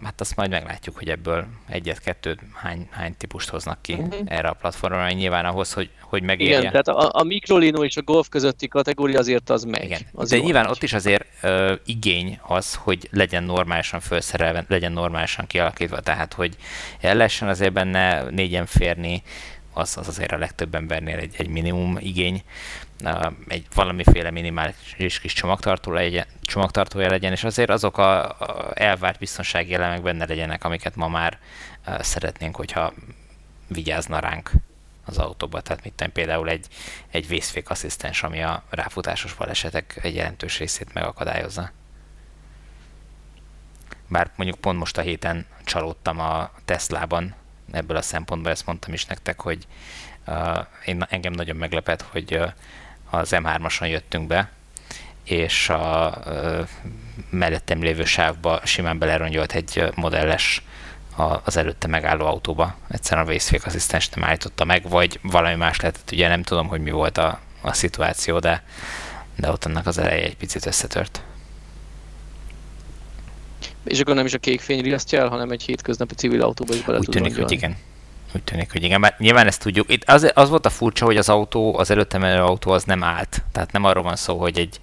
[0.03, 4.15] hát azt majd meglátjuk, hogy ebből egyet-kettőt hány, hány típust hoznak ki uh-huh.
[4.25, 6.59] erre a platformra, nyilván ahhoz, hogy, hogy megérje.
[6.59, 9.85] Igen, tehát a, a Microlino és a Golf közötti kategória azért az megy.
[9.85, 10.01] Igen.
[10.13, 10.73] Az De nyilván megy.
[10.73, 16.57] ott is azért uh, igény az, hogy legyen normálisan felszerelve, legyen normálisan kialakítva, tehát hogy
[17.01, 19.23] el lehessen azért benne négyen férni,
[19.73, 22.43] az, az azért a legtöbb embernél egy, egy minimum igény
[23.49, 29.75] egy valamiféle minimális kis csomagtartó legyen, csomagtartója legyen, és azért azok a, a elvárt biztonsági
[29.75, 31.39] elemek benne legyenek, amiket ma már
[31.99, 32.93] szeretnénk, hogyha
[33.69, 34.51] vigyázna ránk
[35.05, 35.61] az autóba.
[35.61, 36.67] Tehát tenni, például egy,
[37.11, 41.71] egy vészfék asszisztens, ami a ráfutásos balesetek egy jelentős részét megakadályozza.
[44.09, 47.35] Bár mondjuk pont most a héten csalódtam a Teslában,
[47.73, 49.67] ebből a szempontból ezt mondtam is nektek, hogy
[50.27, 52.53] uh, én, engem nagyon meglepett, hogy uh,
[53.11, 54.51] az M3-ason jöttünk be,
[55.25, 56.19] és a
[57.31, 60.63] mellettem lévő sávba simán belerongyolt egy modelles
[61.45, 62.75] az előtte megálló autóba.
[62.89, 66.81] Egyszerűen a vészfék asszisztens nem állította meg, vagy valami más lehetett, ugye nem tudom, hogy
[66.81, 68.65] mi volt a, a szituáció, de,
[69.37, 71.23] de ott annak az eleje egy picit összetört.
[73.85, 76.83] És akkor nem is a kék fény riasztja el, hanem egy hétköznapi civil autóba is
[76.83, 77.77] bele Úgy tűnik, hogy igen.
[78.35, 79.01] Úgy tűnik, hogy igen.
[79.01, 79.93] Mert nyilván ezt tudjuk.
[79.93, 83.05] Itt az, az volt a furcsa, hogy az autó, az előttem elő autó az nem
[83.05, 83.43] állt.
[83.53, 84.81] Tehát nem arról van szó, hogy egy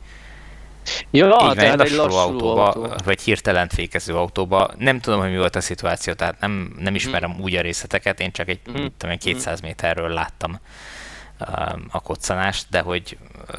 [1.11, 2.95] Ja, egy egy lassuló autóba, autó.
[3.03, 4.71] vagy hirtelen fékező autóba.
[4.77, 7.41] Nem tudom, hogy mi volt a szituáció, tehát nem, nem ismerem hmm.
[7.41, 8.87] úgy a részleteket, én csak egy hmm.
[8.97, 9.67] tudom, 200 mhm.
[9.67, 10.59] méterről láttam
[11.39, 13.17] um, a koccanást, de hogy
[13.49, 13.57] uh,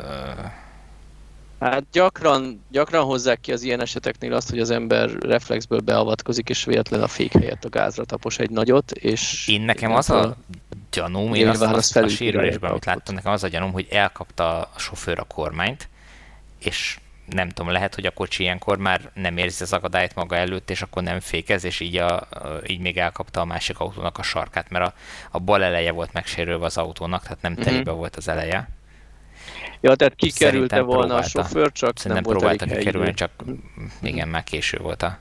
[1.60, 6.64] Hát gyakran, gyakran hozzák ki az ilyen eseteknél azt, hogy az ember reflexből beavatkozik, és
[6.64, 9.48] véletlen a fék helyett a gázra tapos egy nagyot, és...
[9.48, 10.36] Én nekem az a
[10.90, 14.78] gyanúm, én azt, azt a sérülésben, amit láttam, nekem az a gyanúm, hogy elkapta a
[14.78, 15.88] sofőr a kormányt,
[16.58, 20.70] és nem tudom, lehet, hogy a kocsi ilyenkor már nem érzi az akadályt maga előtt,
[20.70, 22.28] és akkor nem fékez, és így, a,
[22.66, 24.94] így még elkapta a másik autónak a sarkát, mert a,
[25.30, 27.98] a bal eleje volt megsérülve az autónak, tehát nem telibe mm-hmm.
[27.98, 28.68] volt az eleje
[29.80, 33.30] Ja, tehát kikerülte volna a sofőr, csak Szerintem nem próbálta kikerülni, csak
[34.02, 35.18] igen, már késő volt a...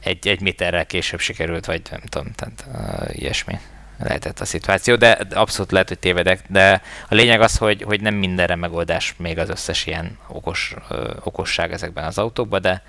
[0.00, 3.58] Egy, egy méterrel később sikerült, vagy nem tudom, tehát uh, ilyesmi
[4.02, 8.14] lehetett a szituáció, de abszolút lehet, hogy tévedek, de a lényeg az, hogy, hogy nem
[8.14, 12.82] mindenre megoldás még az összes ilyen okos, ö, okosság ezekben az autókban, de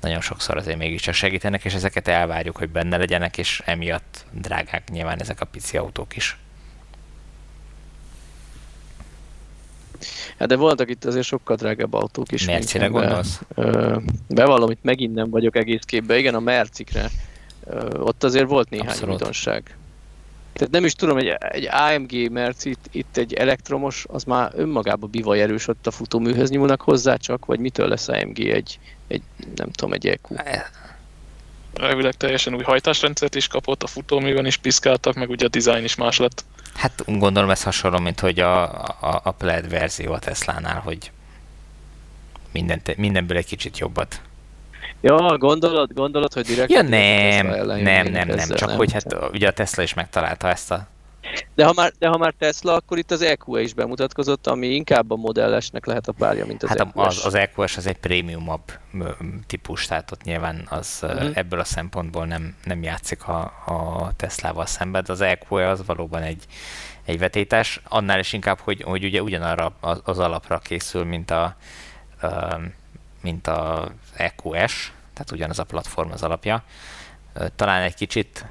[0.00, 5.20] nagyon sokszor azért mégiscsak segítenek, és ezeket elvárjuk, hogy benne legyenek, és emiatt drágák nyilván
[5.20, 6.38] ezek a pici autók is.
[10.38, 12.46] Hát de voltak itt azért sokkal drágább autók is.
[12.46, 13.40] Mercire gondolsz?
[13.54, 13.96] Ö,
[14.28, 16.18] bevallom, itt megint nem vagyok egész képbe.
[16.18, 17.10] Igen, a Mercikre.
[17.66, 19.14] Ö, ott azért volt néhány Abszolút.
[19.14, 19.76] újdonság.
[20.52, 25.10] Tehát nem is tudom, egy, egy AMG Merci, itt, itt egy elektromos, az már önmagában
[25.10, 28.78] bivaj erős, ott a futóműhöz nyúlnak hozzá csak, vagy mitől lesz AMG egy,
[29.08, 29.22] egy
[29.56, 30.34] nem tudom, egy EQ?
[31.80, 35.94] Elvileg teljesen új hajtásrendszert is kapott, a futóműben is piszkáltak, meg ugye a design is
[35.94, 36.44] más lett.
[36.74, 41.10] Hát gondolom ez hasonló, mint hogy a, a, a Plaid verzió a Tesla-nál, hogy
[42.52, 44.20] minden, mindenből egy kicsit jobbat.
[45.00, 46.70] Ja, gondolod, gondolod, hogy direkt...
[46.70, 50.48] Ja, nem, nem, nem, nem, nem, csak nem, hogy hát ugye a Tesla is megtalálta
[50.48, 50.86] ezt a
[51.54, 55.10] de ha, már, de ha már Tesla, akkor itt az EQE is bemutatkozott, ami inkább
[55.10, 56.92] a modellesnek lehet a párja, mint az hát EQS.
[56.94, 58.72] Az, az EQS az egy prémiumabb
[59.46, 61.30] típus, tehát ott nyilván az uh-huh.
[61.34, 66.22] ebből a szempontból nem, nem játszik a, a Teslával szemben, de az EQE az valóban
[66.22, 66.44] egy,
[67.04, 71.56] egy vetétás, annál is inkább, hogy, hogy ugye ugyanarra az, az alapra készül, mint a,
[73.20, 76.62] mint a EQS, tehát ugyanaz a platform az alapja.
[77.56, 78.46] Talán egy kicsit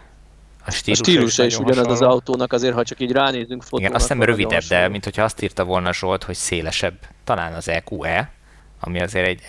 [0.65, 3.85] a stílusa, a stílusa is, is ugyanaz az autónak, azért, ha csak így ránézünk fotónak.
[3.85, 6.93] Igen, azt hiszem rövidebb, de mint hogyha azt írta volna Zsolt, hogy szélesebb.
[7.23, 8.31] Talán az EQE,
[8.79, 9.41] ami azért egy...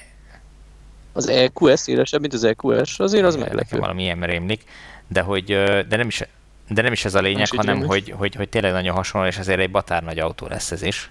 [1.13, 3.57] Az EQS szélesebb, mint az EQS, azért az meglepő.
[3.57, 4.65] Nekem valami ilyen rémlik,
[5.09, 5.45] de hogy
[5.89, 6.23] de nem is,
[6.69, 9.39] de nem is ez a lényeg, nem hanem hogy, hogy, hogy, tényleg nagyon hasonló, és
[9.39, 11.11] azért egy batár nagy autó lesz ez is.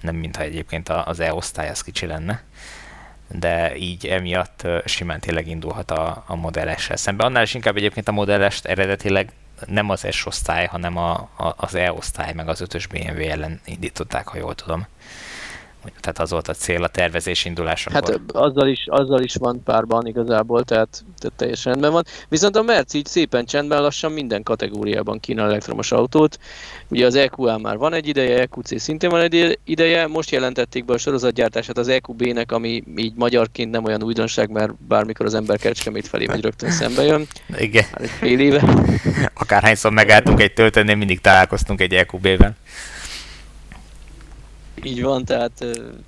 [0.00, 2.42] Nem mintha egyébként az E-osztály az kicsi lenne
[3.28, 7.24] de így emiatt simán tényleg indulhat a, a modellessel szembe.
[7.24, 9.32] Annál is inkább egyébként a modellest eredetileg
[9.66, 13.60] nem az S osztály, hanem a, a, az E osztály, meg az 5-ös BMW ellen
[13.64, 14.86] indították, ha jól tudom.
[16.00, 18.02] Tehát az volt a cél a tervezés indulásakor.
[18.02, 22.04] Hát azzal is, azzal is van párban igazából, tehát, tehát teljesen rendben van.
[22.28, 26.38] Viszont a Merci így szépen csendben lassan minden kategóriában kínál elektromos autót.
[26.88, 30.92] Ugye az EQA már van egy ideje, EQC szintén van egy ideje, most jelentették be
[30.92, 36.08] a sorozatgyártását az EQB-nek, ami így magyarként nem olyan újdonság, mert bármikor az ember Kecskemét
[36.08, 37.26] felé megy rögtön szembe jön.
[37.58, 37.84] Igen.
[37.92, 38.62] Már egy fél éve.
[39.34, 42.56] Akárhányszor megálltunk egy töltőnél, mindig találkoztunk egy EQB-vel.
[44.84, 45.52] Így van, tehát,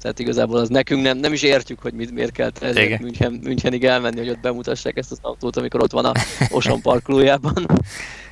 [0.00, 3.84] tehát igazából az nekünk nem, nem is értjük, hogy mit, miért kell ezért München, Münchenig
[3.84, 6.12] elmenni, hogy ott bemutassák ezt az autót, amikor ott van a
[6.50, 7.66] Oson parkolójában.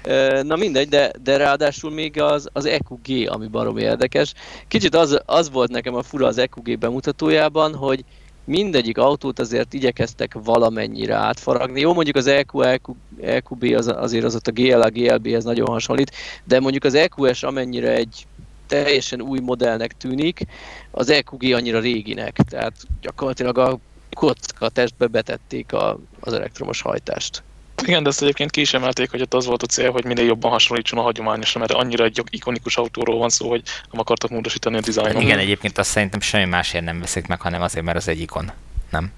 [0.42, 4.32] Na mindegy, de, de ráadásul még az, az EQG, ami barom érdekes.
[4.68, 8.04] Kicsit az, az volt nekem a fura az EQG bemutatójában, hogy
[8.44, 11.80] mindegyik autót azért igyekeztek valamennyire átfaragni.
[11.80, 15.68] Jó, mondjuk az EQ, EQ, EQB az, azért az ott a GLA, GLB ez nagyon
[15.68, 16.12] hasonlít,
[16.44, 18.26] de mondjuk az EQS amennyire egy
[18.66, 20.46] teljesen új modellnek tűnik,
[20.90, 23.78] az EQG annyira réginek, tehát gyakorlatilag a
[24.14, 27.42] kocka testbe betették a, az elektromos hajtást.
[27.82, 30.24] Igen, de ezt egyébként ki is emelték, hogy ott az volt a cél, hogy minél
[30.24, 34.76] jobban hasonlítson a hagyományosra, mert annyira egy ikonikus autóról van szó, hogy nem akartak módosítani
[34.76, 35.22] a dizájnon.
[35.22, 38.52] Igen, egyébként azt szerintem semmi másért nem veszik meg, hanem azért, mert az egy ikon.
[38.90, 39.12] Nem?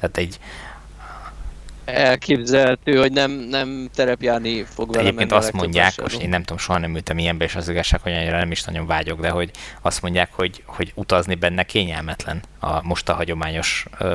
[0.00, 0.38] Tehát egy
[1.94, 6.78] elképzelhető, hogy nem, nem terepjárni fog vele Egyébként azt mondják, most én nem tudom, soha
[6.78, 9.50] nem ültem ilyenbe, és az igazság, hogy annyira nem is nagyon vágyok, de hogy
[9.82, 14.12] azt mondják, hogy, hogy utazni benne kényelmetlen a most a hagyományos uh,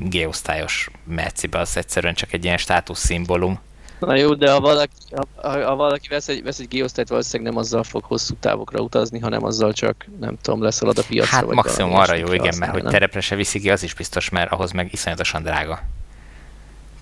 [0.00, 3.60] G-osztályos Mercibe, az egyszerűen csak egy ilyen státuszszimbólum.
[3.98, 4.92] Na jó, de ha valaki,
[5.36, 9.18] ha, ha valaki vesz egy, vesz egy G-osztályt, valószínűleg nem azzal fog hosszú távokra utazni,
[9.18, 11.36] hanem azzal csak, nem tudom, leszalad a piacra.
[11.36, 14.28] Hát vagy maximum arra jó, igen, mert hogy terepre se viszi ki, az is biztos,
[14.28, 15.80] mert ahhoz meg iszonyatosan drága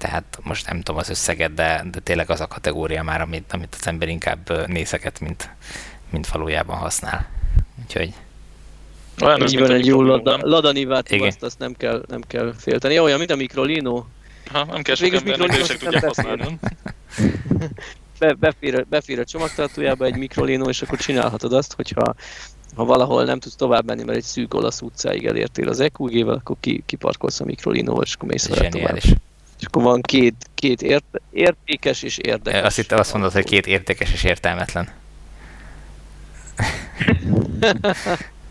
[0.03, 3.77] tehát most nem tudom az összeget, de, de tényleg az a kategória már, amit, amit
[3.81, 5.51] az ember inkább nézeket, mint,
[6.11, 7.29] mint valójában használ.
[7.83, 8.13] Úgyhogy...
[9.23, 12.99] Olyan, Így van egy jó lada, ladanivát, azt, azt nem kell, nem kell félteni.
[12.99, 14.05] Olyan, mint a Mikrolino.
[14.53, 16.59] Ha, nem kell sok embernek, ők tudják használni.
[18.19, 22.15] Be, befér, befér a csomagtartójába egy Mikrolino, és akkor csinálhatod azt, hogyha
[22.75, 26.57] ha valahol nem tudsz tovább menni, mert egy szűk olasz utcáig elértél az EQG-vel, akkor
[26.61, 28.99] ki, kiparkolsz a Mikrolino, és akkor mész vele tovább.
[29.63, 32.63] És akkor van két, két ért, értékes és érdekes.
[32.63, 34.89] Azt hittem azt mondod, hogy két értékes és értelmetlen.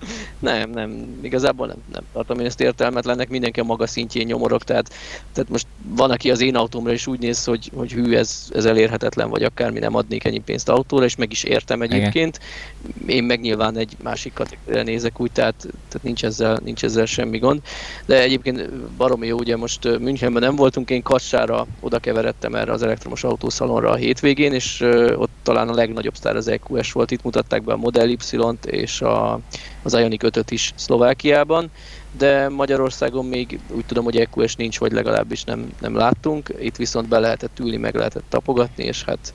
[0.41, 4.93] Nem, nem, igazából nem, nem tartom én ezt értelmetlennek, mindenki a maga szintjén nyomorok, tehát,
[5.33, 8.65] tehát most van, aki az én autómra is úgy néz, hogy, hogy hű, ez, ez
[8.65, 12.39] elérhetetlen, vagy akármi nem adnék ennyi pénzt autóra, és meg is értem egyébként.
[12.95, 13.09] Igen.
[13.17, 17.37] Én meg nyilván egy másik kategóriára nézek úgy, tehát, tehát nincs, ezzel, nincs ezzel semmi
[17.37, 17.61] gond.
[18.05, 22.83] De egyébként baromi jó, ugye most Münchenben nem voltunk, én Kassára oda keveredtem erre az
[22.83, 24.81] elektromos autószalonra a hétvégén, és
[25.15, 29.01] ott talán a legnagyobb sztár az EQS volt, itt mutatták be a Model Y-t és
[29.01, 29.39] a,
[29.83, 31.71] az Ioniq 5 is Szlovákiában,
[32.17, 36.53] de Magyarországon még úgy tudom, hogy EQS nincs, vagy legalábbis nem, nem láttunk.
[36.59, 39.33] Itt viszont be lehetett ülni, meg lehetett tapogatni, és hát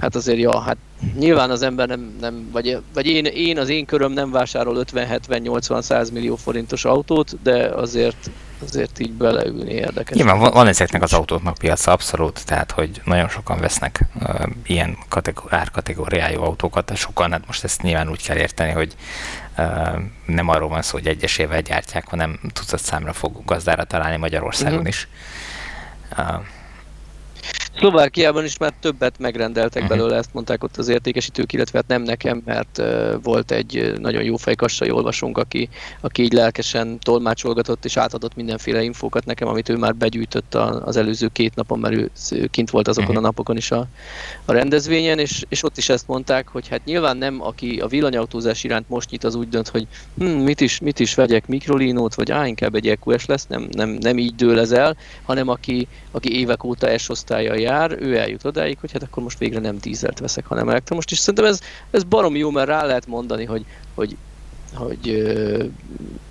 [0.00, 0.76] Hát azért, ja, hát
[1.18, 6.12] nyilván az ember nem, nem vagy, vagy én, én, az én köröm nem vásárol 50-70-80-100
[6.12, 8.30] millió forintos autót, de azért
[8.62, 10.16] azért így beleülni érdekes.
[10.16, 14.98] Nyilván van, van ezeknek az autóknak piaca abszolút, tehát hogy nagyon sokan vesznek uh, ilyen
[15.08, 18.94] kategóri, árkategóriájú autókat, sokan, hát most ezt nyilván úgy kell érteni, hogy
[19.58, 19.66] uh,
[20.26, 24.88] nem arról van szó, hogy egyesével gyártják, hanem tucat számra fog gazdára találni Magyarországon uh-huh.
[24.88, 25.08] is.
[26.18, 26.44] Uh,
[27.78, 29.96] Szlovákiában is már többet megrendeltek uh-huh.
[29.96, 34.22] belőle, ezt mondták ott az értékesítők, illetve hát nem nekem, mert uh, volt egy nagyon
[34.22, 35.68] jó fejkassai olvasónk, aki,
[36.00, 40.96] aki így lelkesen tolmácsolgatott és átadott mindenféle infókat nekem, amit ő már begyűjtött a, az
[40.96, 43.24] előző két napon, mert ő, ő kint volt azokon uh-huh.
[43.24, 43.86] a napokon is a,
[44.44, 48.64] a rendezvényen, és, és ott is ezt mondták, hogy hát nyilván nem, aki a villanyautózás
[48.64, 49.86] iránt most nyit, az úgy dönt, hogy
[50.18, 53.90] hm, mit, is, mit is vegyek, mikrolinót, vagy á, inkább egy EQS lesz, nem, nem,
[53.90, 58.78] nem így dől ez el, hanem aki, aki évek óta S-osztálya jár, ő eljut odáig,
[58.80, 62.36] hogy hát akkor most végre nem dízelt veszek, hanem elektromos, és szerintem ez, ez barom
[62.36, 64.16] jó, mert rá lehet mondani, hogy, hogy,
[64.74, 65.22] hogy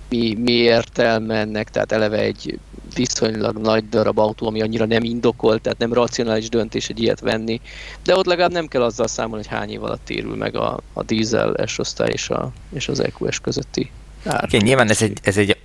[0.08, 2.58] mi, mi értelme ennek, tehát eleve egy
[2.94, 7.60] viszonylag nagy darab autó, ami annyira nem indokolt, tehát nem racionális döntés egy ilyet venni,
[8.04, 11.02] de ott legalább nem kell azzal számolni, hogy hány év alatt térül meg a, a
[11.02, 13.90] dízel S-osztály és, a, és az EQS közötti
[14.24, 14.44] ár.
[14.46, 15.56] Igen, nyilván ez egy, ez egy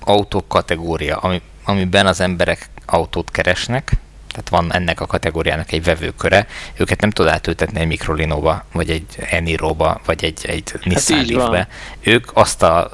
[0.00, 3.92] autó kategória, ami, amiben az emberek autót keresnek,
[4.36, 9.06] tehát van ennek a kategóriának egy vevőköre, őket nem tud átültetni egy Microlinóba, vagy egy
[9.30, 11.68] Eniróba, vagy egy, egy hát Nissan Leaf-be.
[12.00, 12.90] Ők azt a,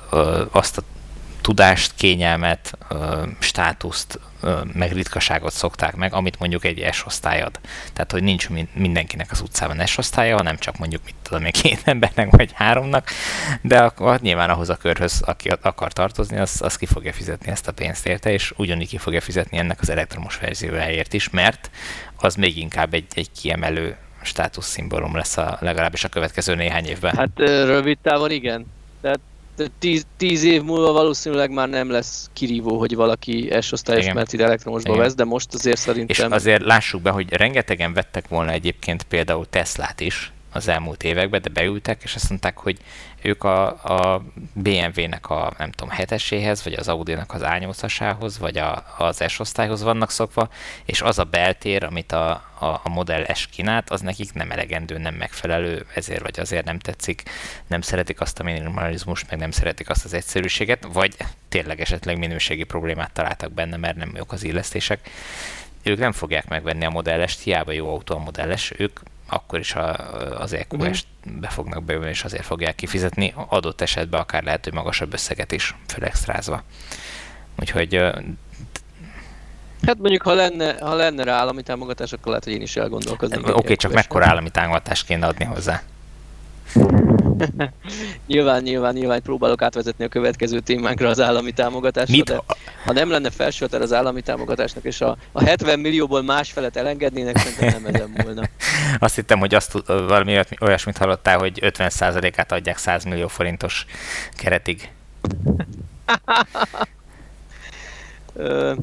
[0.50, 0.82] azt a
[1.42, 2.78] tudást, kényelmet,
[3.38, 4.20] státuszt,
[4.72, 7.60] meg ritkaságot szokták meg, amit mondjuk egy S-osztály ad.
[7.92, 12.30] Tehát, hogy nincs mindenkinek az utcában S-osztálya, hanem csak mondjuk, mit tudom én, két embernek
[12.30, 13.10] vagy háromnak,
[13.62, 17.68] de akkor nyilván ahhoz a körhöz, aki akar tartozni, az, az ki fogja fizetni ezt
[17.68, 21.70] a pénzt érte, és ugyanígy ki fogja fizetni ennek az elektromos verziójáért is, mert
[22.16, 27.16] az még inkább egy, egy kiemelő státuszszimbólum lesz a, legalábbis a következő néhány évben.
[27.16, 28.66] Hát rövid távon igen.
[29.00, 29.20] Tehát
[29.78, 35.14] tíz, tíz év múlva valószínűleg már nem lesz kirívó, hogy valaki S-osztályos Mercedes elektromosba vesz,
[35.14, 36.26] de most azért szerintem...
[36.26, 41.42] És azért lássuk be, hogy rengetegen vettek volna egyébként például Teslát is, az elmúlt években,
[41.42, 42.78] de beültek, és azt mondták, hogy
[43.22, 48.84] ők a, a BMW-nek a, nem tudom, heteséhez, vagy az Audi-nak az A8-asához, vagy a,
[48.98, 50.48] az S-osztályhoz vannak szokva,
[50.84, 54.98] és az a beltér, amit a, a, a Model S kínált, az nekik nem elegendő,
[54.98, 57.22] nem megfelelő, ezért vagy azért nem tetszik,
[57.66, 61.16] nem szeretik azt a minimalizmust, meg nem szeretik azt az egyszerűséget, vagy
[61.48, 65.10] tényleg esetleg minőségi problémát találtak benne, mert nem jók az illesztések.
[65.82, 69.00] Ők nem fogják megvenni a modelles hiába jó autó a modelles, ők
[69.32, 71.06] akkor is a, az EQS-t
[71.40, 75.74] be fognak beülni, és azért fogják kifizetni, adott esetben akár lehet, hogy magasabb összeget is
[75.86, 76.62] felextrázva.
[77.60, 78.12] Úgyhogy
[79.86, 83.40] Hát mondjuk, ha lenne, ha lenne rá állami támogatás, akkor lehet, hogy én is elgondolkoznék.
[83.40, 85.82] Oké, okay, csak mekkora állami támogatást kéne adni hozzá?
[88.26, 92.24] nyilván, nyilván, nyilván próbálok átvezetni a következő témánkra az állami támogatásra, Mit?
[92.24, 92.40] de
[92.84, 97.82] ha nem lenne felsőter az állami támogatásnak, és a, a 70 millióból másfelet elengednének, szerintem
[97.82, 98.48] nem ezen múlna.
[98.98, 103.86] Azt hittem, hogy azt valami olyasmit hallottál, hogy 50%-át adják 100 millió forintos
[104.36, 104.90] keretig.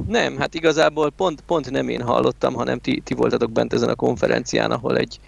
[0.07, 3.95] Nem, hát igazából pont, pont nem én hallottam, hanem ti, ti voltatok bent ezen a
[3.95, 5.19] konferencián, ahol egy,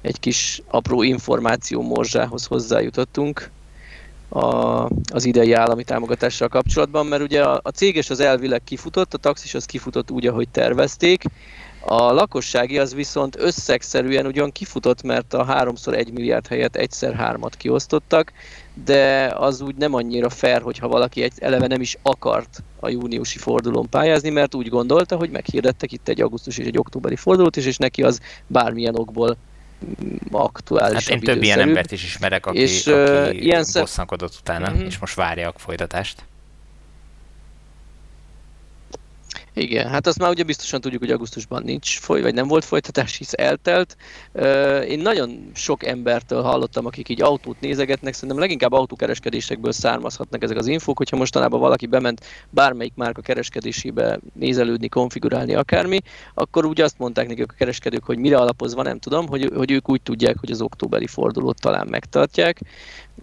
[0.00, 3.50] egy kis apró információ morzsához hozzájutottunk
[4.28, 9.18] a, az idei állami támogatással kapcsolatban, mert ugye a, a céges az elvileg kifutott, a
[9.18, 11.22] taxis az kifutott úgy, ahogy tervezték,
[11.80, 17.56] a lakossági az viszont összegszerűen ugyan kifutott, mert a háromszor egy milliárd helyett egyszer hármat
[17.56, 18.32] kiosztottak,
[18.84, 23.38] de az úgy nem annyira fair, hogyha valaki egy eleve nem is akart a júniusi
[23.38, 27.66] fordulón pályázni, mert úgy gondolta, hogy meghirdettek itt egy augusztus és egy októberi fordulót is,
[27.66, 29.36] és neki az bármilyen okból
[30.30, 31.08] aktuális.
[31.08, 34.86] Hát én több ilyen embert is ismerek, aki, és, aki ilyen bosszankodott utána, mm-hmm.
[34.86, 36.24] és most várja a folytatást.
[39.58, 43.16] Igen, hát azt már ugye biztosan tudjuk, hogy augusztusban nincs foly, vagy nem volt folytatás,
[43.16, 43.96] hisz eltelt.
[44.88, 50.66] Én nagyon sok embertől hallottam, akik így autót nézegetnek, szerintem leginkább autókereskedésekből származhatnak ezek az
[50.66, 55.98] infók, hogyha mostanában valaki bement bármelyik márka kereskedésébe nézelődni, konfigurálni akármi,
[56.34, 59.90] akkor úgy azt mondták nekik a kereskedők, hogy mire alapozva nem tudom, hogy, hogy ők
[59.90, 62.60] úgy tudják, hogy az októberi fordulót talán megtartják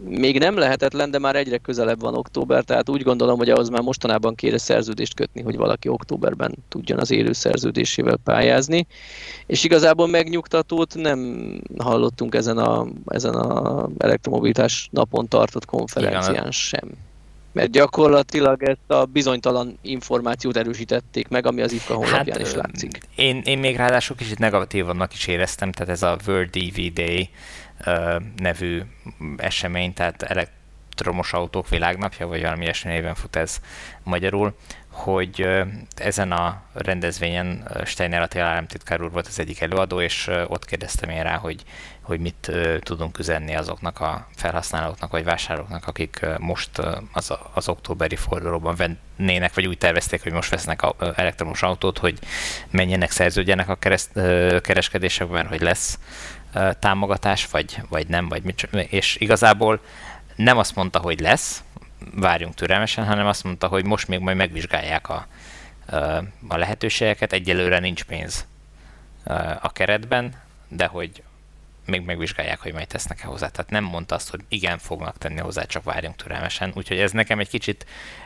[0.03, 3.81] még nem lehetetlen, de már egyre közelebb van október, tehát úgy gondolom, hogy ahhoz már
[3.81, 8.87] mostanában kéne szerződést kötni, hogy valaki októberben tudjon az élő szerződésével pályázni.
[9.45, 16.51] És igazából megnyugtatót nem hallottunk ezen a, ezen a elektromobilitás napon tartott konferencián Igen.
[16.51, 16.89] sem.
[17.51, 22.99] Mert gyakorlatilag ezt a bizonytalan információt erősítették meg, ami az IFKA honlapján hát, is látszik.
[23.15, 27.29] Én, én még ráadásul kicsit negatívannak is éreztem, tehát ez a World EV Day,
[28.35, 28.81] nevű
[29.37, 33.61] esemény, tehát elektromos autók világnapja, vagy valami ilyesmi néven fut ez
[34.03, 34.55] magyarul,
[34.95, 35.47] hogy
[35.95, 41.23] ezen a rendezvényen Steiner Attila államtitkár úr volt az egyik előadó, és ott kérdeztem én
[41.23, 41.63] rá, hogy,
[42.01, 46.69] hogy mit tudunk üzenni azoknak a felhasználóknak vagy vásárlóknak, akik most
[47.13, 50.81] az, az októberi fordulóban vennének, vagy úgy tervezték, hogy most vesznek
[51.15, 52.19] elektromos autót, hogy
[52.69, 54.11] menjenek, szerződjenek a kereszt,
[54.61, 55.99] kereskedésekben, hogy lesz
[56.79, 59.79] támogatás, vagy, vagy nem, vagy mit, és igazából
[60.35, 61.63] nem azt mondta, hogy lesz,
[62.13, 65.27] várjunk türelmesen, hanem azt mondta, hogy most még majd megvizsgálják a,
[66.47, 68.45] a lehetőségeket, egyelőre nincs pénz
[69.61, 70.33] a keretben,
[70.67, 71.23] de hogy
[71.85, 73.47] még megvizsgálják, hogy majd tesznek-e hozzá.
[73.47, 76.71] Tehát nem mondta azt, hogy igen, fognak tenni hozzá, csak várjunk türelmesen.
[76.75, 77.85] Úgyhogy ez nekem egy kicsit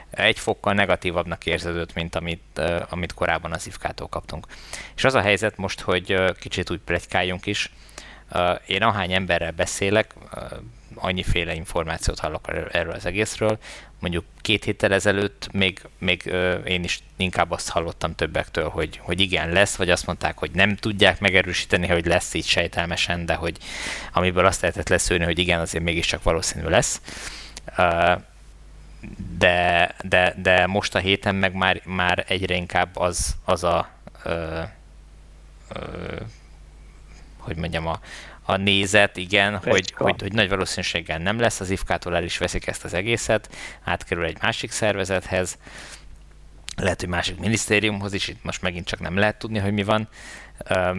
[0.10, 4.48] egy fokkal negatívabbnak érződött, mint amit, amit korábban az IFK-tól kaptunk.
[4.96, 7.72] És az a helyzet most, hogy kicsit úgy pletykáljunk is,
[8.68, 10.14] én ahány emberrel beszélek,
[10.96, 13.58] annyiféle információt hallok erről az egészről.
[14.00, 16.34] Mondjuk két héttel ezelőtt még, még
[16.66, 20.76] én is inkább azt hallottam többektől, hogy, hogy igen, lesz, vagy azt mondták, hogy nem
[20.76, 23.58] tudják megerősíteni, hogy lesz így sejtelmesen, de hogy
[24.14, 27.02] amiből azt lehetett leszűrni, hogy igen, azért mégiscsak valószínű lesz.
[29.38, 33.90] De, de, de most a héten meg már, már egyre inkább az, az a
[37.50, 38.00] hogy mondjam, a,
[38.44, 42.68] a nézet, igen, hogy, hogy, hogy, nagy valószínűséggel nem lesz, az IFK-tól el is veszik
[42.68, 43.50] ezt az egészet,
[43.84, 45.58] átkerül egy másik szervezethez,
[46.76, 50.08] lehet, hogy másik minisztériumhoz is, itt most megint csak nem lehet tudni, hogy mi van,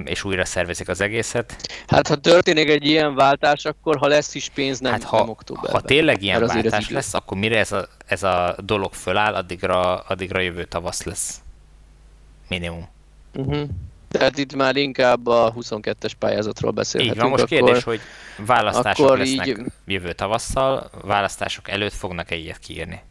[0.05, 1.57] és újra szervezik az egészet.
[1.87, 5.29] Hát ha történik egy ilyen váltás, akkor ha lesz is pénz, nem, hát, ha, nem
[5.29, 5.73] októberben.
[5.73, 10.41] Ha tényleg ilyen váltás lesz, akkor mire ez a, ez a dolog föláll, addigra, addigra
[10.41, 11.41] jövő tavasz lesz.
[12.49, 12.89] Minimum.
[13.35, 13.69] Uh-huh.
[14.11, 17.17] Tehát itt már inkább a 22-es pályázatról beszélhetünk.
[17.17, 18.01] Így van, most kérdés, akkor, hogy
[18.47, 19.59] választások akkor lesznek így...
[19.87, 23.03] jövő tavasszal, választások előtt fognak-e ilyet kiírni?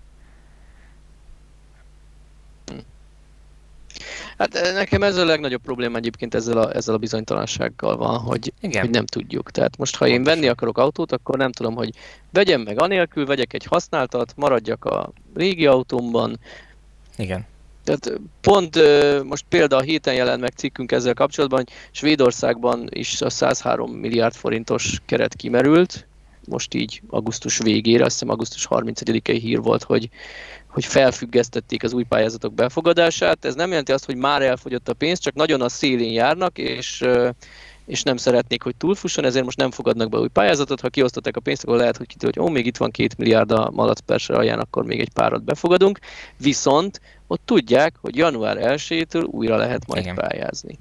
[4.37, 8.53] Hát eh, nekem ez a legnagyobb probléma egyébként ezzel a, ezzel a bizonytalansággal van, hogy,
[8.61, 8.81] Igen.
[8.81, 9.51] hogy nem tudjuk.
[9.51, 11.93] Tehát most, ha én venni akarok autót, akkor nem tudom, hogy
[12.31, 16.39] vegyem meg anélkül, vegyek egy használtat, maradjak a régi autómban.
[17.15, 17.45] Igen.
[17.83, 18.75] Tehát pont
[19.23, 24.33] most például a héten jelent meg cikkünk ezzel kapcsolatban, hogy Svédországban is a 103 milliárd
[24.33, 26.07] forintos keret kimerült,
[26.47, 30.09] most így augusztus végére, azt hiszem augusztus 31-i hír volt, hogy
[30.67, 33.45] hogy felfüggesztették az új pályázatok befogadását.
[33.45, 37.03] Ez nem jelenti azt, hogy már elfogyott a pénz, csak nagyon a szélén járnak, és
[37.89, 40.81] és nem szeretnék, hogy túlfusson, ezért most nem fogadnak be új pályázatot.
[40.81, 43.51] Ha kiosztották a pénzt, akkor lehet, hogy kiderül, hogy ó, még itt van két milliárd
[43.51, 45.99] a malac persze alján, akkor még egy párat befogadunk.
[46.37, 50.15] Viszont ott tudják, hogy január 1-től újra lehet majd Igen.
[50.15, 50.77] pályázni.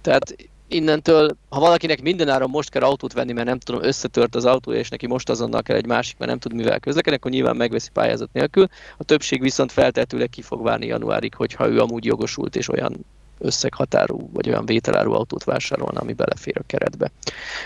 [0.00, 0.36] Tehát
[0.68, 4.88] innentől, ha valakinek mindenáron most kell autót venni, mert nem tudom, összetört az autó, és
[4.88, 8.32] neki most azonnal kell egy másik, mert nem tud mivel közlekedni, akkor nyilván megveszi pályázat
[8.32, 8.66] nélkül.
[8.96, 13.04] A többség viszont feltetőleg ki fog várni januárig, hogyha ő amúgy jogosult és olyan
[13.38, 17.10] összeghatárú, vagy olyan vételárú autót vásárolna, ami belefér a keretbe.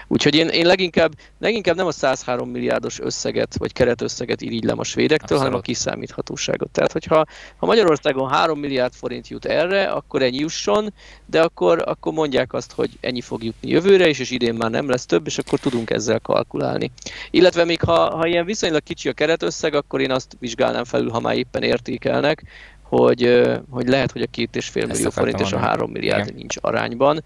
[0.08, 5.22] Úgyhogy én, én leginkább, leginkább nem a 103 milliárdos összeget, vagy keretösszeget irigylem a svédektől,
[5.22, 5.42] Abszolút.
[5.42, 6.70] hanem a kiszámíthatóságot.
[6.70, 7.24] Tehát, hogyha
[7.56, 10.92] ha Magyarországon 3 milliárd forint jut erre, akkor ennyi jusson,
[11.26, 14.88] de akkor, akkor mondják azt, hogy ennyi fog jutni jövőre is, és idén már nem
[14.88, 16.90] lesz több, és akkor tudunk ezzel kalkulálni.
[17.30, 21.20] Illetve még ha, ha ilyen viszonylag kicsi a keretösszeg, akkor én azt vizsgálnám felül, ha
[21.20, 22.42] már éppen értékelnek,
[22.96, 26.36] hogy, hogy lehet, hogy a két és fél millió forint és a három milliárd Igen.
[26.36, 27.24] nincs arányban.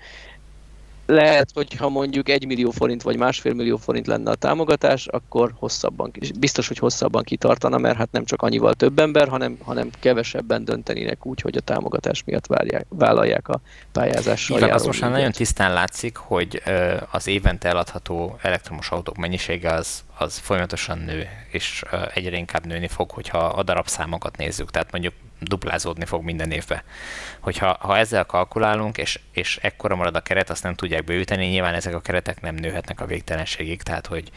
[1.06, 5.52] Lehet, hogy ha mondjuk egy millió forint vagy másfél millió forint lenne a támogatás, akkor
[5.58, 10.64] hosszabban, biztos, hogy hosszabban kitartana, mert hát nem csak annyival több ember, hanem, hanem kevesebben
[10.64, 13.60] döntenének úgy, hogy a támogatás miatt várják, vállalják a
[13.92, 14.58] pályázással.
[14.58, 16.62] Igen, az most már nagyon tisztán látszik, hogy
[17.10, 23.10] az évente eladható elektromos autók mennyisége az, az folyamatosan nő, és egyre inkább nőni fog,
[23.10, 24.70] hogyha a darabszámokat nézzük.
[24.70, 26.82] Tehát mondjuk duplázódni fog minden évben.
[27.40, 31.74] Hogyha ha ezzel kalkulálunk, és, és ekkora marad a keret, azt nem tudják beüteni, nyilván
[31.74, 34.30] ezek a keretek nem nőhetnek a végtelenségig, tehát hogy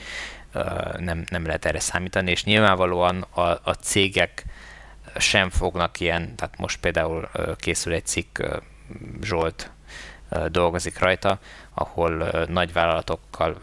[0.98, 4.46] nem, nem lehet erre számítani, és nyilvánvalóan a, a cégek
[5.18, 8.40] sem fognak ilyen, tehát most például készül egy cikk,
[9.22, 9.72] Zsolt
[10.48, 11.40] dolgozik rajta,
[11.80, 13.56] ahol nagyvállalatokkal,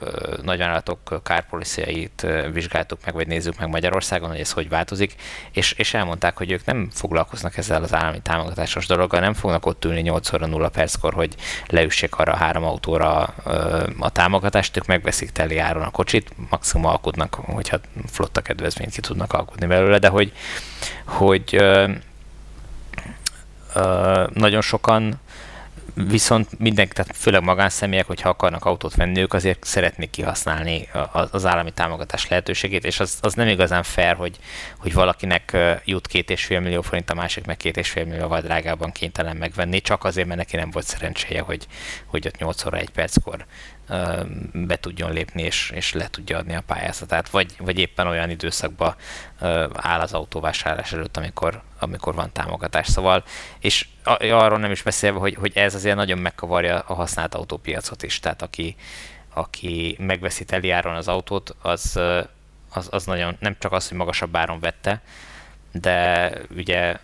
[0.43, 5.15] nagyvállalatok kárpoliciait vizsgáltuk meg, vagy nézzük meg Magyarországon, hogy ez hogy változik,
[5.53, 9.85] és, és elmondták, hogy ők nem foglalkoznak ezzel az állami támogatásos dologgal, nem fognak ott
[9.85, 11.35] ülni 8 óra 0 perckor, hogy
[11.67, 13.23] leüssék arra három autóra
[13.99, 19.33] a támogatást, ők megveszik teli áron a kocsit, maximum alkudnak, hogyha flotta kedvezményt ki tudnak
[19.33, 20.33] alkudni belőle, de hogy,
[21.05, 21.91] hogy ö,
[23.75, 25.21] ö, nagyon sokan
[26.05, 30.89] Viszont mindenki, tehát főleg magánszemélyek, hogyha akarnak autót venni, ők azért szeretnék kihasználni
[31.31, 34.39] az állami támogatás lehetőségét, és az, az nem igazán fair, hogy,
[34.79, 38.39] hogy valakinek jut két és fél millió forint, a másik meg két és fél millió
[38.39, 41.67] drágában kénytelen megvenni, csak azért, mert neki nem volt szerencséje, hogy,
[42.07, 43.47] hogy ott 8 óra egy perckor
[44.53, 48.95] be tudjon lépni és, és le tudja adni a pályázatát, vagy, vagy éppen olyan időszakban
[49.73, 52.89] áll az autóvásárlás előtt, amikor, amikor van támogatás.
[52.89, 53.25] Szóval,
[53.59, 53.87] és
[54.21, 58.43] arról nem is beszélve, hogy, hogy ez azért nagyon megkavarja a használt autópiacot is, tehát
[58.43, 58.77] aki,
[59.35, 62.01] aki megveszi teli áron az autót, az,
[62.71, 65.03] az, az nagyon, nem csak az, hogy magasabb áron vette,
[65.73, 66.97] de ugye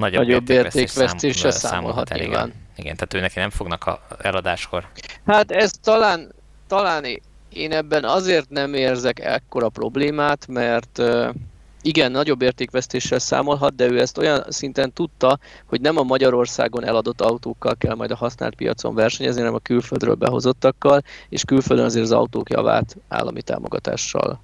[0.00, 2.52] nagyobb, nagyobb értékvesztésre szám, számolhat el, igen.
[2.76, 2.94] igen.
[2.94, 4.86] tehát ő neki nem fognak a eladáskor.
[5.26, 6.32] Hát ez talán,
[6.66, 7.04] talán
[7.52, 11.02] én ebben azért nem érzek ekkora problémát, mert
[11.82, 17.20] igen, nagyobb értékvesztéssel számolhat, de ő ezt olyan szinten tudta, hogy nem a Magyarországon eladott
[17.20, 22.12] autókkal kell majd a használt piacon versenyezni, hanem a külföldről behozottakkal, és külföldön azért az
[22.12, 24.40] autók javát állami támogatással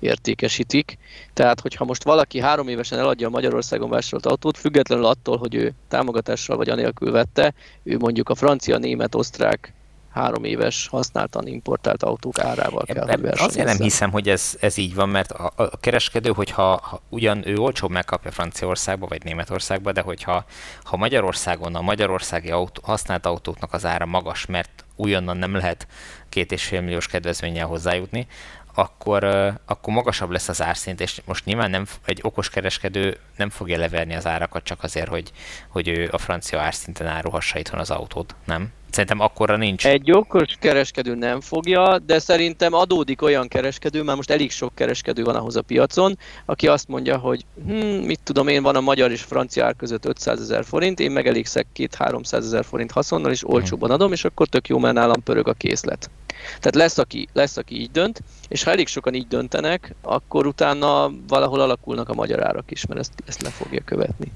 [0.00, 0.98] értékesítik.
[1.32, 5.74] Tehát, hogyha most valaki három évesen eladja a Magyarországon vásárolt autót, függetlenül attól, hogy ő
[5.88, 9.72] támogatással vagy anélkül vette, ő mondjuk a francia, német, osztrák
[10.14, 14.94] három éves használtan importált autók árával kell, hogy Azért nem hiszem, hogy ez, ez így
[14.94, 20.00] van, mert a, a kereskedő, hogyha ha ugyan ő olcsóbb megkapja Franciaországba vagy Németországba, de
[20.00, 20.44] hogyha
[20.82, 25.86] ha Magyarországon a magyarországi autó, használt autóknak az ára magas, mert újonnan nem lehet
[26.28, 28.26] két és fél milliós kedvezménnyel hozzájutni,
[28.74, 29.24] akkor,
[29.66, 34.14] akkor magasabb lesz az árszint, és most nyilván nem, egy okos kereskedő nem fogja leverni
[34.14, 35.32] az árakat csak azért, hogy,
[35.68, 38.72] hogy ő a francia árszinten árulhassa itthon az autót, nem?
[38.94, 39.86] Szerintem akkora nincs.
[39.86, 45.22] Egy okos kereskedő nem fogja, de szerintem adódik olyan kereskedő, már most elég sok kereskedő
[45.22, 49.10] van ahhoz a piacon, aki azt mondja, hogy hm, mit tudom én, van a magyar
[49.10, 53.48] és francia ár között 500 ezer forint, én meg elégszek 2-300 ezer forint haszonnal, és
[53.48, 56.10] olcsóban adom, és akkor tök jó, mert nálam pörög a készlet.
[56.46, 61.12] Tehát lesz aki, lesz, aki így dönt, és ha elég sokan így döntenek, akkor utána
[61.28, 64.32] valahol alakulnak a magyar árak is, mert ezt, ezt le fogja követni.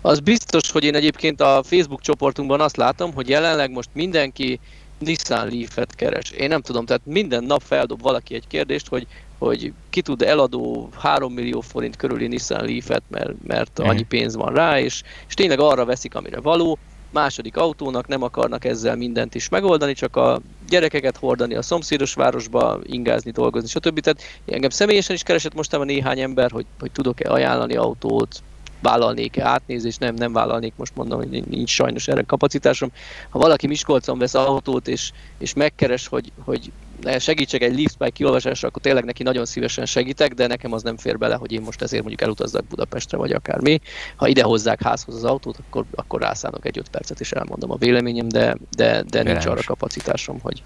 [0.00, 4.60] Az biztos, hogy én egyébként a Facebook csoportunkban azt látom, hogy jelenleg most mindenki
[4.98, 6.30] Nissan Leaf-et keres.
[6.30, 9.06] Én nem tudom, tehát minden nap feldob valaki egy kérdést, hogy,
[9.38, 13.88] hogy ki tud eladó 3 millió forint körüli Nissan Leaf-et, mert, mert mhm.
[13.88, 16.78] annyi pénz van rá, és, és tényleg arra veszik, amire való.
[17.12, 22.78] Második autónak nem akarnak ezzel mindent is megoldani, csak a gyerekeket hordani a szomszédos városba,
[22.82, 24.00] ingázni, dolgozni, stb.
[24.00, 28.42] Tehát engem személyesen is keresett mostában néhány ember, hogy, hogy tudok-e ajánlani autót,
[28.82, 32.92] vállalnék-e átnézést, nem, nem vállalnék, most mondom, hogy nincs sajnos erre kapacitásom.
[33.30, 36.72] Ha valaki Miskolcon vesz autót, és, és megkeres, hogy, hogy
[37.18, 41.18] segítsek egy liftbike kiolvasásra, akkor tényleg neki nagyon szívesen segítek, de nekem az nem fér
[41.18, 43.80] bele, hogy én most ezért mondjuk elutazzak Budapestre, vagy akármi.
[44.16, 47.76] Ha ide hozzák házhoz az autót, akkor, akkor rászánok egy öt percet, és elmondom a
[47.76, 50.62] véleményem, de, de, de nincs arra kapacitásom, hogy,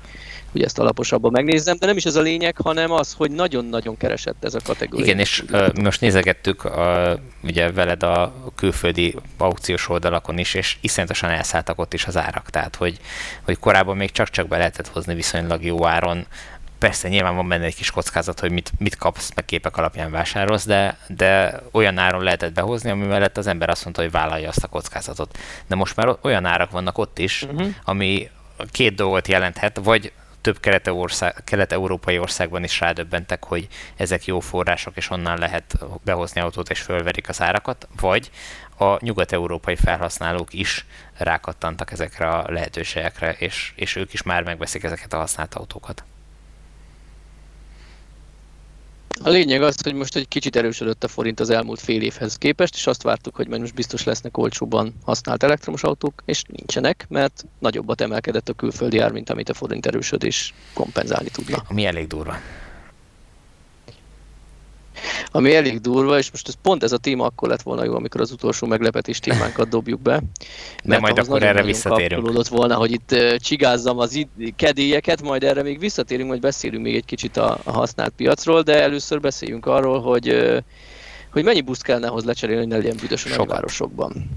[0.53, 4.45] hogy ezt alaposabban megnézzem, de nem is ez a lényeg, hanem az, hogy nagyon-nagyon keresett
[4.45, 5.05] ez a kategória.
[5.05, 6.72] Igen, és uh, most nézegettük uh,
[7.43, 12.76] ugye veled a külföldi aukciós oldalakon is, és iszonyatosan elszálltak ott is az árak, tehát
[12.76, 12.99] hogy,
[13.43, 16.26] hogy korábban még csak-csak be lehetett hozni viszonylag jó áron,
[16.79, 20.66] persze nyilván van benne egy kis kockázat, hogy mit, mit kapsz, meg képek alapján vásárolsz,
[20.66, 24.64] de, de olyan áron lehetett behozni, ami mellett az ember azt mondta, hogy vállalja azt
[24.64, 25.39] a kockázatot.
[25.66, 27.68] De most már olyan árak vannak ott is, uh-huh.
[27.85, 28.31] ami
[28.70, 30.61] két dolgot jelenthet, vagy több
[31.45, 37.29] kelet-európai országban is rádöbbentek, hogy ezek jó források, és onnan lehet behozni autót, és fölverik
[37.29, 38.31] az árakat, vagy
[38.79, 45.12] a nyugat-európai felhasználók is rákattantak ezekre a lehetőségekre, és, és ők is már megveszik ezeket
[45.12, 46.05] a használt autókat.
[49.23, 52.75] A lényeg az, hogy most egy kicsit erősödött a forint az elmúlt fél évhez képest,
[52.75, 58.01] és azt vártuk, hogy most biztos lesznek olcsóban használt elektromos autók, és nincsenek, mert nagyobbat
[58.01, 61.62] emelkedett a külföldi ár, mint amit a forint erősödés kompenzálni tudna.
[61.69, 62.37] Ami elég durva
[65.30, 68.20] ami elég durva, és most ez pont ez a téma akkor lett volna jó, amikor
[68.20, 70.22] az utolsó meglepetés témánkat dobjuk be.
[70.84, 72.49] De majd akkor erre visszatérünk.
[72.49, 74.26] volna, hogy itt csigázzam az
[74.57, 78.82] kedélyeket, majd erre még visszatérünk, majd beszélünk még egy kicsit a, a használt piacról, de
[78.82, 80.55] először beszéljünk arról, hogy
[81.30, 84.30] hogy mennyi buszt kellene ahhoz lecserélni, hogy ne legyen büdös a városokban.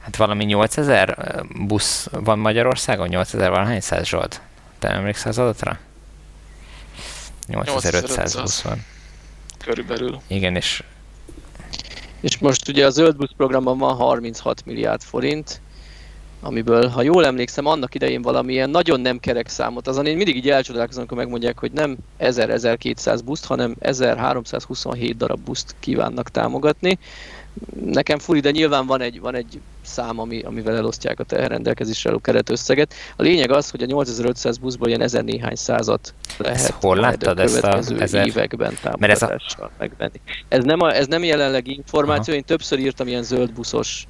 [0.00, 3.08] Hát valami 8000 busz van Magyarországon?
[3.08, 4.40] 8000 valahány száz Zsolt?
[4.78, 5.78] Te emlékszel az adatra?
[7.46, 8.84] 8500 busz van
[9.68, 10.20] körülbelül.
[10.26, 10.82] Igen, és...
[12.20, 15.60] És most ugye a Zöld Busz programban van 36 milliárd forint,
[16.40, 20.50] amiből, ha jól emlékszem, annak idején valamilyen nagyon nem kerek számot, azon én mindig így
[20.50, 26.98] elcsodálkozom, amikor megmondják, hogy nem 1000-1200 buszt, hanem 1327 darab buszt kívánnak támogatni
[27.84, 32.18] nekem furi, de nyilván van egy, van egy szám, ami, amivel elosztják a teherrendelkezésre álló
[32.18, 32.94] keretösszeget.
[33.16, 37.38] A lényeg az, hogy a 8500 buszból ilyen ezer néhány százat lehet ezt hol láttad
[37.38, 38.26] a következő ezt a ezer...
[38.26, 39.70] években támogatással ez a...
[39.78, 40.20] megvenni.
[40.48, 42.42] Ez nem, a, ez nem jelenlegi információ, Aha.
[42.42, 44.06] én többször írtam ilyen zöld buszos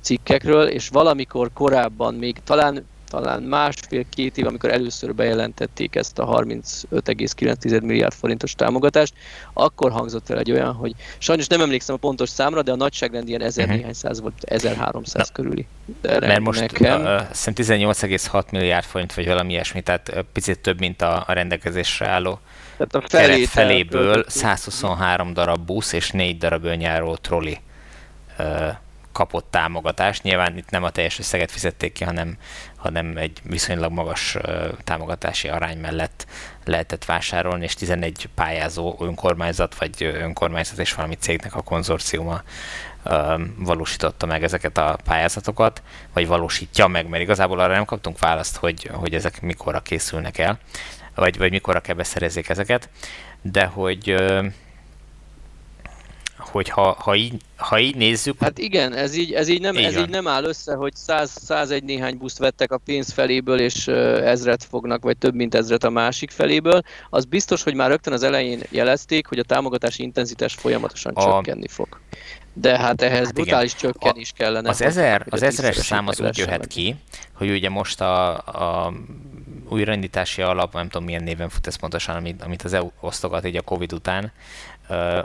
[0.00, 7.82] cikkekről, és valamikor korábban még talán talán másfél-két év, amikor először bejelentették ezt a 35,9
[7.82, 9.14] milliárd forintos támogatást,
[9.52, 13.28] akkor hangzott el egy olyan, hogy sajnos nem emlékszem a pontos számra, de a nagyságrend
[13.28, 13.78] ilyen 1000 uh-huh.
[13.78, 15.66] néhány száz volt, 1300 Na, körüli.
[16.00, 17.00] De mert most nekem...
[17.00, 22.08] uh, szerintem 18,6 milliárd forint, vagy valami ilyesmi, tehát picit több, mint a, a rendelkezésre
[22.08, 22.38] álló
[22.76, 27.58] tehát a felét feléből 123 darab busz és 4 darab önjáró troli
[28.38, 28.68] uh,
[29.14, 30.22] kapott támogatást.
[30.22, 32.36] Nyilván itt nem a teljes összeget fizették ki, hanem,
[32.76, 34.36] hanem egy viszonylag magas
[34.84, 36.26] támogatási arány mellett
[36.64, 42.42] lehetett vásárolni, és 11 pályázó önkormányzat, vagy önkormányzat és valami cégnek a konzorciuma
[43.56, 48.90] valósította meg ezeket a pályázatokat, vagy valósítja meg, mert igazából arra nem kaptunk választ, hogy,
[48.92, 50.58] hogy ezek mikorra készülnek el,
[51.14, 52.88] vagy, vagy mikorra kell beszerezzék ezeket,
[53.42, 54.16] de hogy
[56.54, 58.36] hogy ha, ha, így, ha így nézzük...
[58.40, 61.84] Hát igen, ez így, ez így, nem, ez így nem áll össze, hogy 100, 101
[61.84, 66.30] néhány buszt vettek a pénz feléből, és ezret fognak, vagy több mint ezret a másik
[66.30, 66.82] feléből.
[67.10, 71.22] Az biztos, hogy már rögtön az elején jelezték, hogy a támogatási intenzitás folyamatosan a...
[71.22, 72.00] csökkenni fog.
[72.52, 73.92] de hát ehhez hát brutális igen.
[73.92, 74.68] csökkenés kellene.
[74.68, 76.68] Az, ezer, az ezeres szám az úgy jöhet meg.
[76.68, 76.96] ki,
[77.32, 78.92] hogy ugye most a, a
[79.68, 83.56] újraindítási alap, nem tudom milyen néven fut ez pontosan, amit, amit az EU osztogat így
[83.56, 84.32] a Covid után,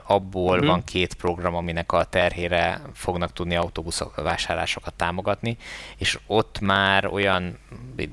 [0.04, 0.68] abból uh-huh.
[0.68, 5.58] van két program, aminek a terhére fognak tudni autóbuszok vásárlásokat támogatni,
[5.98, 7.58] és ott már olyan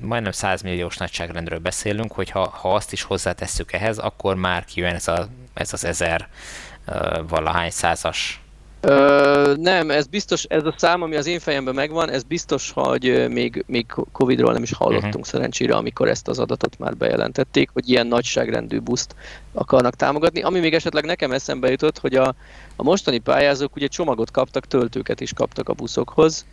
[0.01, 4.93] majdnem 100 milliós nagyságrendről beszélünk, hogy ha, ha azt is hozzátesszük ehhez, akkor már kijön
[4.93, 6.29] ez, a, ez az ezer
[7.27, 8.41] valahány százas
[8.89, 13.25] Ö, nem, ez biztos, ez a szám, ami az én fejemben megvan, ez biztos, hogy
[13.29, 15.25] még, még Covid-ról nem is hallottunk uh-huh.
[15.25, 19.15] szerencsére, amikor ezt az adatot már bejelentették, hogy ilyen nagyságrendű buszt
[19.53, 20.41] akarnak támogatni.
[20.41, 22.35] Ami még esetleg nekem eszembe jutott, hogy a,
[22.75, 26.45] a mostani pályázók ugye csomagot kaptak, töltőket is kaptak a buszokhoz,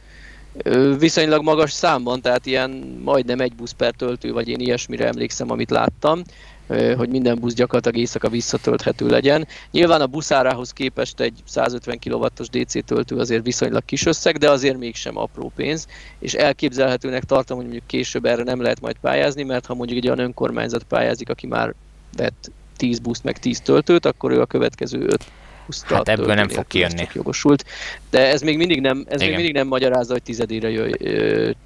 [0.99, 2.71] viszonylag magas számban, tehát ilyen
[3.05, 6.23] majdnem egy busz per töltő, vagy én ilyesmire emlékszem, amit láttam
[6.67, 9.47] hogy minden busz gyakorlatilag éjszaka visszatölthető legyen.
[9.71, 14.79] Nyilván a buszárához képest egy 150 kW-os DC töltő azért viszonylag kis összeg, de azért
[14.79, 15.87] mégsem apró pénz,
[16.19, 20.07] és elképzelhetőnek tartom, hogy mondjuk később erre nem lehet majd pályázni, mert ha mondjuk egy
[20.07, 21.75] olyan önkormányzat pályázik, aki már
[22.17, 25.25] vett 10 buszt meg 10 töltőt, akkor ő a következő 5
[25.67, 27.09] puszta hát ebből nem fog kijönni.
[27.13, 27.65] jogosult.
[28.11, 30.93] De ez még mindig nem, ez még mindig nem magyarázza, hogy tizedére jöjj,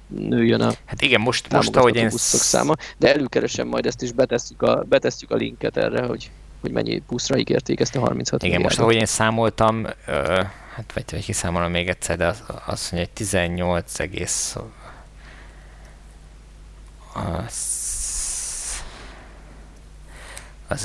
[0.07, 2.09] nőjön a Hát igen, most, most ahogy én...
[2.09, 6.31] száma, de előkeresem majd ezt is, betesszük a, betesszük a linket erre, hogy,
[6.61, 10.11] hogy mennyi buszra ígérték ezt a 36 Igen, most ahogy én számoltam, ö,
[10.75, 14.55] hát vagy, vagy kiszámolom még egyszer, de az, azt mondja, hogy 18 egész
[17.13, 17.78] az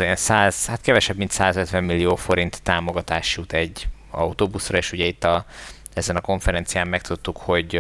[0.01, 5.25] olyan 100, hát kevesebb, mint 150 millió forint támogatás jut egy autóbuszra, és ugye itt
[5.25, 5.45] a,
[5.95, 7.77] ezen a konferencián megtudtuk, hogy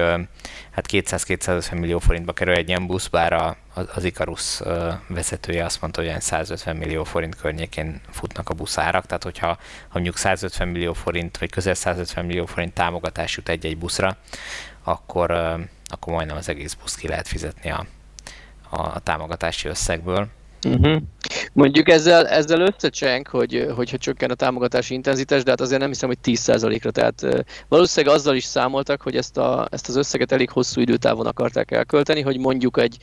[0.70, 3.56] hát 200-250 millió forintba kerül egy ilyen busz, bár a,
[3.94, 4.60] az Icarus
[5.06, 9.58] vezetője azt mondta, hogy olyan 150 millió forint környékén futnak a buszárak, tehát hogyha ha
[9.92, 14.16] mondjuk 150 millió forint, vagy közel 150 millió forint támogatás jut egy-egy buszra,
[14.82, 15.30] akkor,
[15.84, 17.86] akkor majdnem az egész busz ki lehet fizetni a,
[18.70, 20.28] a támogatási összegből.
[20.64, 21.02] Uh-huh.
[21.52, 26.08] Mondjuk ezzel, ezzel összecseng, hogy, hogyha csökken a támogatási intenzitás, de hát azért nem hiszem,
[26.08, 26.90] hogy 10%-ra.
[26.90, 31.70] Tehát valószínűleg azzal is számoltak, hogy ezt, a, ezt az összeget elég hosszú időtávon akarták
[31.70, 32.96] elkölteni, hogy mondjuk egy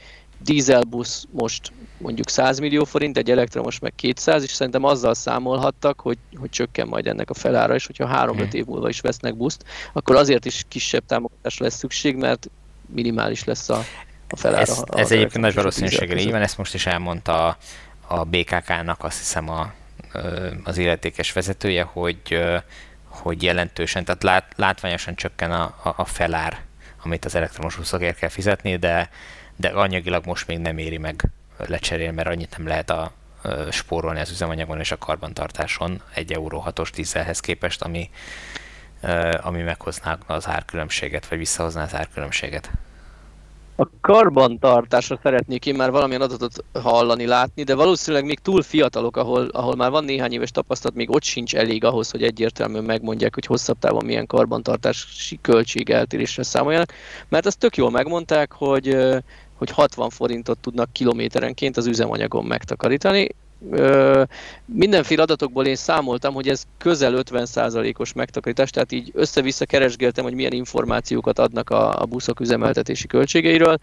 [0.43, 6.17] dízelbusz most mondjuk 100 millió forint, egy elektromos meg 200, és szerintem azzal számolhattak, hogy,
[6.35, 8.47] hogy csökken majd ennek a felára, és hogyha 3-5 hmm.
[8.51, 12.49] év múlva is vesznek buszt, akkor azért is kisebb támogatásra lesz szükség, mert
[12.93, 13.83] minimális lesz a,
[14.31, 14.61] a felára.
[14.61, 17.57] Ez, a, ez egyébként nagy valószínűséggel így van, ezt most is elmondta a,
[18.07, 19.73] a BKK-nak azt hiszem a,
[20.63, 22.41] az illetékes vezetője, hogy,
[23.07, 26.59] hogy jelentősen, tehát lát, látványosan csökken a, a, a felár,
[27.03, 29.09] amit az elektromos buszokért kell fizetni, de,
[29.55, 31.23] de anyagilag most még nem éri meg
[31.57, 33.11] lecserélni, mert annyit nem lehet a,
[33.71, 38.09] spórolni az üzemanyagon és a karbantartáson egy euró hatos dízelhez képest, ami,
[39.41, 42.71] ami meghozná az árkülönbséget, vagy visszahozná az árkülönbséget.
[43.81, 49.47] A karbantartásra szeretnék én már valamilyen adatot hallani, látni, de valószínűleg még túl fiatalok, ahol,
[49.47, 53.45] ahol már van néhány éves tapasztalat, még ott sincs elég ahhoz, hogy egyértelműen megmondják, hogy
[53.45, 56.93] hosszabb távon milyen karbantartási költség eltérésre számoljanak.
[57.29, 58.97] Mert azt tök jól megmondták, hogy
[59.57, 63.29] hogy 60 forintot tudnak kilométerenként az üzemanyagon megtakarítani,
[64.65, 70.51] mindenféle adatokból én számoltam, hogy ez közel 50%-os megtakarítás, tehát így össze-vissza keresgéltem, hogy milyen
[70.51, 73.77] információkat adnak a, a buszok üzemeltetési költségeiről,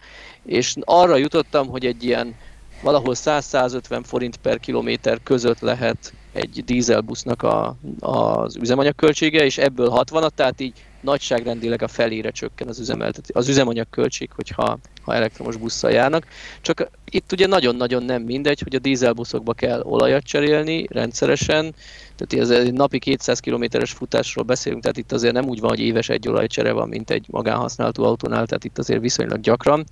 [0.45, 2.35] és arra jutottam, hogy egy ilyen
[2.81, 10.29] valahol 100-150 forint per kilométer között lehet egy dízelbusznak a, az üzemanyagköltsége, és ebből 60-at,
[10.35, 14.79] tehát így nagyságrendileg a felére csökken az, üzemeltetés, az üzemanyagköltség, hogyha
[15.09, 16.25] ha elektromos busszal járnak.
[16.61, 21.75] Csak itt ugye nagyon-nagyon nem mindegy, hogy a dízelbuszokba kell olajat cserélni rendszeresen,
[22.15, 25.79] tehát ez egy napi 200 kilométeres futásról beszélünk, tehát itt azért nem úgy van, hogy
[25.79, 29.83] éves egy olajcsere van, mint egy magánhasználatú autónál, tehát itt azért viszonylag gyakran,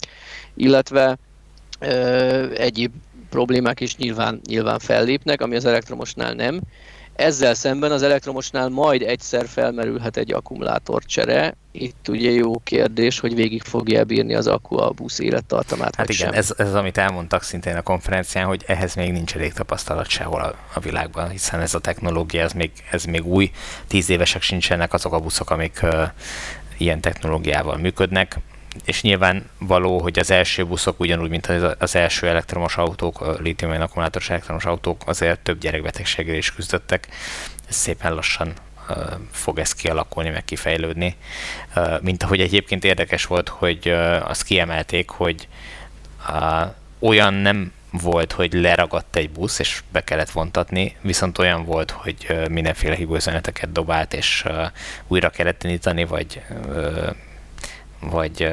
[0.53, 1.17] illetve
[1.79, 2.91] ö, egyéb
[3.29, 6.59] problémák is nyilván, nyilván fellépnek, ami az elektromosnál nem.
[7.17, 11.55] Ezzel szemben az elektromosnál majd egyszer felmerülhet egy akkumulátorcsere.
[11.71, 16.27] Itt ugye jó kérdés, hogy végig fogja bírni az akku a busz élettartamát, Hát igen,
[16.27, 16.33] sem.
[16.33, 20.55] Ez, ez amit elmondtak szintén a konferencián, hogy ehhez még nincs elég tapasztalat sehol a,
[20.73, 23.51] a világban, hiszen ez a technológia, ez még, ez még új,
[23.87, 26.03] tíz évesek sincsenek azok a buszok, amik uh,
[26.77, 28.39] ilyen technológiával működnek
[28.85, 31.45] és nyilván való, hogy az első buszok ugyanúgy, mint
[31.79, 37.07] az első elektromos autók, a litium akkumulátoros elektromos autók azért több gyerekbetegséggel is küzdöttek.
[37.69, 38.53] Ez szépen lassan
[39.31, 41.15] fog ez kialakulni, meg kifejlődni.
[42.01, 43.87] Mint ahogy egyébként érdekes volt, hogy
[44.23, 45.47] azt kiemelték, hogy
[46.99, 52.37] olyan nem volt, hogy leragadt egy busz, és be kellett vontatni, viszont olyan volt, hogy
[52.49, 54.45] mindenféle hibőzeneteket dobált, és
[55.07, 56.41] újra kellett indítani, vagy,
[57.99, 58.49] vagy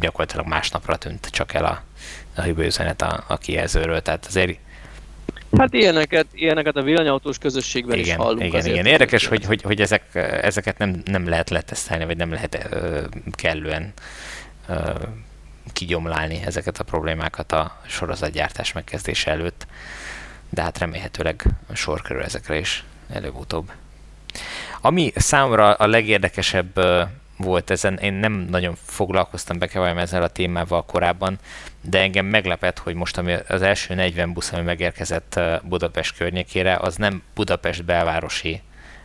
[0.00, 1.82] gyakorlatilag másnapra tűnt csak el a,
[2.34, 4.58] a hibőzenet a, a kijelzőről, tehát azért
[5.56, 8.44] Hát ilyeneket, ilyeneket a villanyautós közösségben igen, is hallunk.
[8.44, 8.86] Igen, igen.
[8.86, 13.00] Érdekes, hogy, hogy, hogy ezek, ezeket nem, nem lehet letesztelni, vagy nem lehet ö,
[13.30, 13.92] kellően
[14.68, 14.90] ö,
[15.72, 19.66] kigyomlálni ezeket a problémákat a sorozatgyártás megkezdése előtt,
[20.50, 23.70] de hát remélhetőleg sor kerül ezekre is előbb-utóbb.
[24.80, 26.78] Ami számomra a legérdekesebb
[27.36, 31.38] volt ezen, én nem nagyon foglalkoztam bekevajem ezzel a témával korábban,
[31.80, 36.96] de engem meglepett, hogy most ami az első 40 busz, ami megérkezett Budapest környékére, az
[36.96, 38.62] nem Budapest belvárosi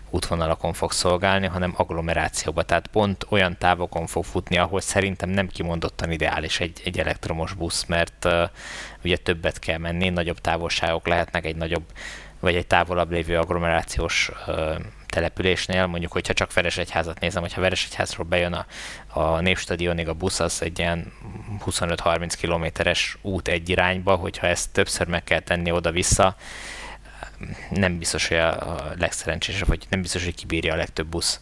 [0.09, 6.11] útvonalakon fog szolgálni, hanem agglomerációba, tehát pont olyan távokon fog futni, ahol szerintem nem kimondottan
[6.11, 8.49] ideális egy, egy elektromos busz, mert uh,
[9.03, 11.84] ugye többet kell menni, nagyobb távolságok lehetnek egy nagyobb,
[12.39, 14.75] vagy egy távolabb lévő agglomerációs uh,
[15.10, 18.66] településnél, mondjuk, hogyha csak Veresegyházat nézem, hogyha Veresegyházról bejön a,
[19.20, 21.14] a Népstadionig a busz, az egy ilyen
[21.66, 26.36] 25-30 kilométeres út egy irányba, hogyha ezt többször meg kell tenni oda-vissza,
[27.70, 31.39] nem biztos, hogy a legszerencsésebb, vagy nem biztos, hogy kibírja a legtöbb busz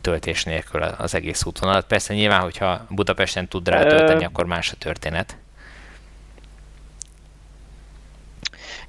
[0.00, 1.86] töltés nélkül az egész útvonalat.
[1.86, 5.36] Persze nyilván, hogyha Budapesten tud rá tölteni, akkor más a történet.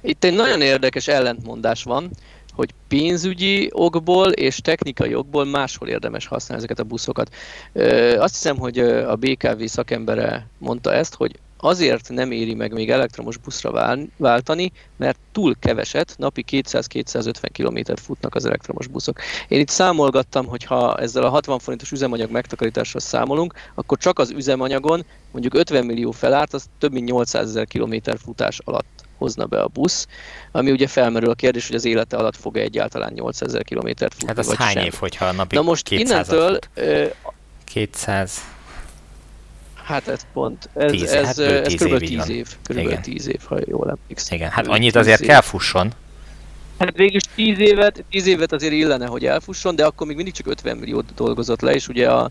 [0.00, 2.10] Itt egy nagyon érdekes ellentmondás van,
[2.60, 7.34] hogy pénzügyi okból és technikai okból máshol érdemes használni ezeket a buszokat.
[8.18, 13.36] Azt hiszem, hogy a BKV szakembere mondta ezt, hogy azért nem éri meg még elektromos
[13.36, 19.18] buszra váltani, mert túl keveset, napi 200-250 km futnak az elektromos buszok.
[19.48, 24.30] Én itt számolgattam, hogy ha ezzel a 60 forintos üzemanyag megtakarítással számolunk, akkor csak az
[24.30, 29.60] üzemanyagon mondjuk 50 millió felárt, az több mint 800 ezer kilométer futás alatt hozna be
[29.60, 30.06] a busz,
[30.52, 34.28] ami ugye felmerül a kérdés, hogy az élete alatt fog-e egyáltalán 800 ezer kilométert futni,
[34.28, 34.84] Hát az vagy hány sem.
[34.84, 36.58] év, hogyha napi Na most innentől...
[36.74, 37.14] Fut?
[37.64, 38.40] 200...
[39.84, 41.92] Hát ez pont, ez, tíz, ez, hát ez kb.
[41.94, 41.98] kb.
[41.98, 43.00] 10 10 év, év, kb.
[43.00, 44.36] 10 év, ha jól emlékszem.
[44.36, 45.26] Igen, hát annyit azért év.
[45.26, 45.92] kell fusson.
[46.78, 50.46] Hát végül 10 évet, 10 évet azért illene, hogy elfusson, de akkor még mindig csak
[50.46, 52.30] 50 milliót dolgozott le, és ugye a,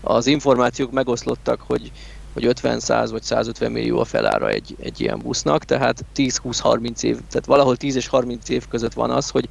[0.00, 1.92] az információk megoszlottak, hogy
[2.32, 7.14] hogy 50, 100 vagy 150 millió a felára egy, egy ilyen busznak, tehát 10-20-30 év,
[7.14, 9.48] tehát valahol 10 és 30 év között van az, hogy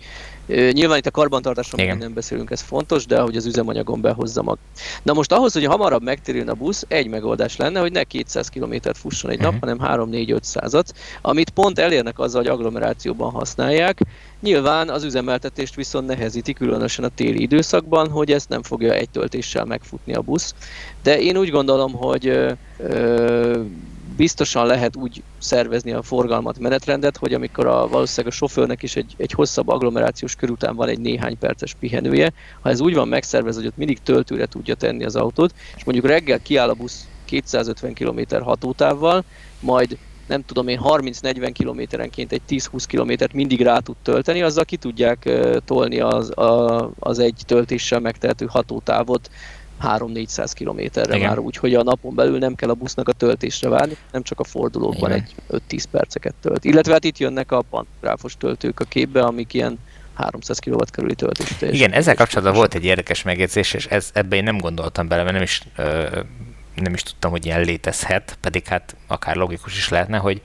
[0.49, 4.57] Nyilván itt a karbantartásról még nem beszélünk, ez fontos, de hogy az üzemanyagon behozza mag.
[5.03, 8.73] Na most ahhoz, hogy hamarabb megtérüljön a busz, egy megoldás lenne, hogy ne 200 km
[8.93, 9.53] fusson egy uh-huh.
[9.53, 9.79] nap, mhm.
[9.79, 10.85] hanem 3-4-500-at,
[11.21, 13.99] amit pont elérnek azzal, hogy agglomerációban használják.
[14.41, 19.65] Nyilván az üzemeltetést viszont nehezíti, különösen a téli időszakban, hogy ezt nem fogja egy töltéssel
[19.65, 20.53] megfutni a busz.
[21.03, 23.61] De én úgy gondolom, hogy ö, ö,
[24.19, 29.13] biztosan lehet úgy szervezni a forgalmat, menetrendet, hogy amikor a, valószínűleg a sofőrnek is egy,
[29.17, 33.61] egy hosszabb agglomerációs kör után van egy néhány perces pihenője, ha ez úgy van megszervezve,
[33.61, 37.93] hogy ott mindig töltőre tudja tenni az autót, és mondjuk reggel kiáll a busz 250
[37.93, 39.23] km hatótávval,
[39.59, 39.97] majd
[40.27, 45.29] nem tudom én 30-40 kilométerenként egy 10-20 kilométert mindig rá tud tölteni, azzal ki tudják
[45.65, 49.29] tolni az, a, az egy töltéssel megtehető hatótávot
[49.83, 51.27] 3-400 kilométerre Igen.
[51.27, 54.43] már, úgyhogy a napon belül nem kell a busznak a töltésre várni, nem csak a
[54.43, 55.27] fordulókban Igen.
[55.49, 56.65] egy 5-10 perceket tölt.
[56.65, 59.79] Illetve hát itt jönnek a pantográfos töltők a képbe, amik ilyen
[60.13, 61.57] 300 kW körüli töltés.
[61.61, 65.33] Igen, ezzel kapcsolatban volt egy érdekes megjegyzés, és ez, ebbe én nem gondoltam bele, mert
[65.33, 66.19] nem is, ö,
[66.75, 70.41] nem is tudtam, hogy ilyen létezhet, pedig hát akár logikus is lehetne, hogy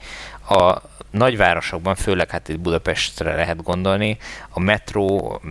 [0.49, 0.81] a
[1.17, 4.17] nagyvárosokban, főleg hát itt Budapestre lehet gondolni,
[4.49, 5.41] a metró,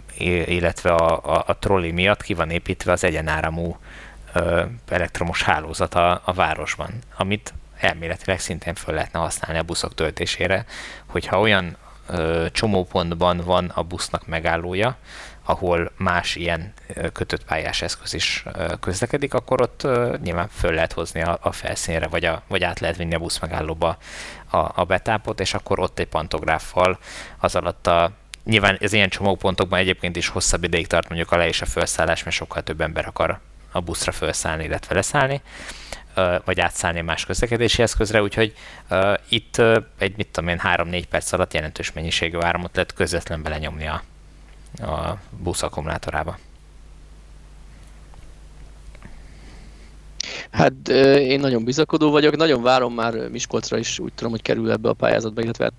[0.47, 3.77] illetve a, a, a trolli miatt ki van építve az egyenáramú
[4.33, 10.65] ö, elektromos hálózat a, a városban, amit elméletileg szintén föl lehetne használni a buszok töltésére,
[11.07, 11.77] hogyha olyan
[12.09, 14.97] ö, csomópontban van a busznak megállója,
[15.45, 16.73] ahol más ilyen
[17.13, 18.45] kötött pályás eszköz is
[18.81, 19.87] közlekedik, akkor ott
[20.23, 23.39] nyilván föl lehet hozni a, a felszínre, vagy, a, vagy át lehet vinni a busz
[23.39, 23.97] megállóba
[24.55, 26.99] a, a betápot, és akkor ott egy pantográffal
[27.39, 28.11] az alatt a
[28.45, 32.23] Nyilván ez ilyen csomópontokban egyébként is hosszabb ideig tart mondjuk a le és a felszállás,
[32.23, 33.39] mert sokkal több ember akar
[33.73, 35.43] a buszra felszállni, illetve leszállni,
[36.45, 38.55] vagy átszállni más közlekedési eszközre, úgyhogy
[39.29, 39.63] itt
[39.99, 44.03] egy, mit tudom én, 3-4 perc alatt jelentős mennyiségű áramot lehet közvetlen belenyomni a,
[44.83, 46.39] a busz akkumulátorába.
[50.55, 50.89] Hát
[51.19, 54.93] én nagyon bizakodó vagyok, nagyon várom már Miskolcra is, úgy tudom, hogy kerül ebbe a
[54.93, 55.71] pályázatba, illetve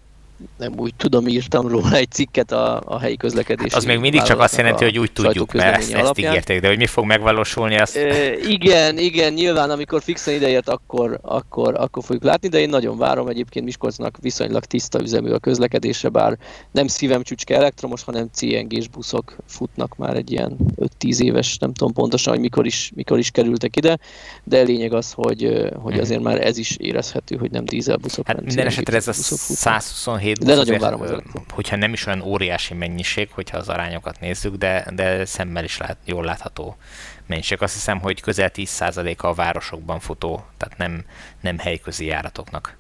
[0.57, 3.71] nem úgy tudom, írtam róla egy cikket a, a helyi közlekedés.
[3.71, 6.67] Hát az még mindig csak azt jelenti, hogy úgy tudjuk, mert ezt, ezt ígérték, de
[6.67, 7.95] hogy mi fog megvalósulni, azt...
[7.95, 12.97] E, igen, igen, nyilván amikor fixen ideért, akkor, akkor, akkor fogjuk látni, de én nagyon
[12.97, 16.37] várom egyébként Miskolcnak viszonylag tiszta üzemű a közlekedése, bár
[16.71, 20.57] nem szívem csücske elektromos, hanem CNG-s buszok futnak már egy ilyen
[20.99, 23.97] 5-10 éves, nem tudom pontosan, hogy mikor is, mikor is kerültek ide,
[24.43, 26.01] de lényeg az, hogy, hogy mhm.
[26.01, 30.47] azért már ez is érezhető, hogy nem dízelbuszok, hát minden esetre ez a 127 busz,
[30.47, 34.87] de nagyon várom az hogyha nem is olyan óriási mennyiség, hogyha az arányokat nézzük, de,
[34.93, 36.77] de szemmel is lát, jól látható
[37.25, 37.61] mennyiség.
[37.61, 41.05] Azt hiszem, hogy közel 10%-a a városokban futó, tehát nem,
[41.41, 42.77] nem helyközi járatoknak.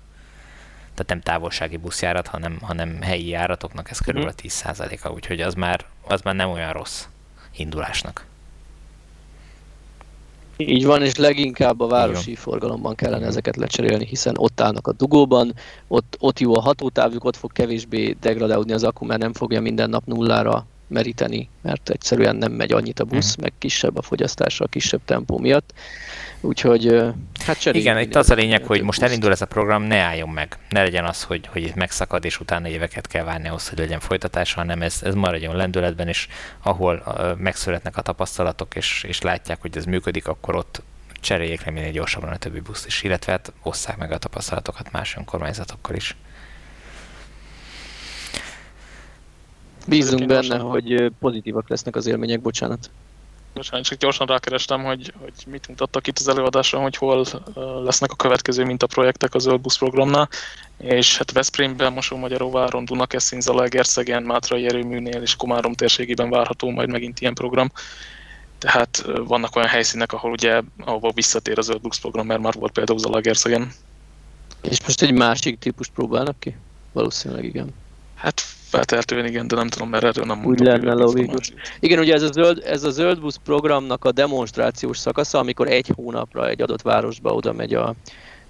[0.93, 5.85] Tehát nem távolsági buszjárat, hanem, hanem helyi járatoknak ez körülbelül a 10%-a, úgyhogy az már,
[6.07, 7.05] az már nem olyan rossz
[7.55, 8.25] indulásnak.
[10.57, 15.53] Így van, és leginkább a városi forgalomban kellene ezeket lecserélni, hiszen ott állnak a dugóban,
[15.87, 19.89] ott, ott jó a hatótávjuk, ott fog kevésbé degradálódni az akku, mert nem fogja minden
[19.89, 23.43] nap nullára meríteni, mert egyszerűen nem megy annyit a busz, uh-huh.
[23.43, 25.73] meg kisebb a fogyasztása a kisebb tempó miatt.
[26.41, 27.01] Úgyhogy
[27.45, 30.57] hát Igen, itt az a lényeg, hogy most elindul ez a program, ne álljon meg.
[30.69, 33.99] Ne legyen az, hogy, hogy itt megszakad, és utána éveket kell várni ahhoz, hogy legyen
[33.99, 36.27] folytatása, hanem ez, ez maradjon lendületben, és
[36.63, 40.81] ahol uh, megszületnek a tapasztalatok, és, és látják, hogy ez működik, akkor ott
[41.25, 45.15] cseréljék le minél gyorsabban a többi buszt is, illetve hát osszák meg a tapasztalatokat más
[45.17, 46.15] önkormányzatokkal is.
[49.85, 52.89] Bízunk benne, hogy pozitívak lesznek az élmények, bocsánat.
[53.53, 57.25] Bocsánat, csak gyorsan rákerestem, hogy, hogy mit mutattak itt az előadáson, hogy hol
[57.83, 60.29] lesznek a következő mintaprojektek a Zöld Busz programnál,
[60.77, 67.33] és hát Veszprémben, Mosó-Magyaróváron, Dunakeszin, Zalaegerszegen, Mátrai erőműnél és Komárom térségében várható majd megint ilyen
[67.33, 67.71] program.
[68.57, 72.71] Tehát vannak olyan helyszínek, ahol ugye, ahol visszatér a Zöld Busz program, mert már volt
[72.71, 73.71] például Zalaegerszegen.
[74.61, 76.55] És most egy másik típust próbálnak ki?
[76.91, 77.73] Valószínűleg igen.
[78.15, 78.39] Hát
[78.69, 81.53] feltehetően igen, de nem tudom, mert erről nem Úgy lenne logikus.
[81.79, 85.91] Igen, ugye ez a, zöld, ez a Zöld Busz programnak a demonstrációs szakasza, amikor egy
[85.95, 87.93] hónapra egy adott városba oda megy a,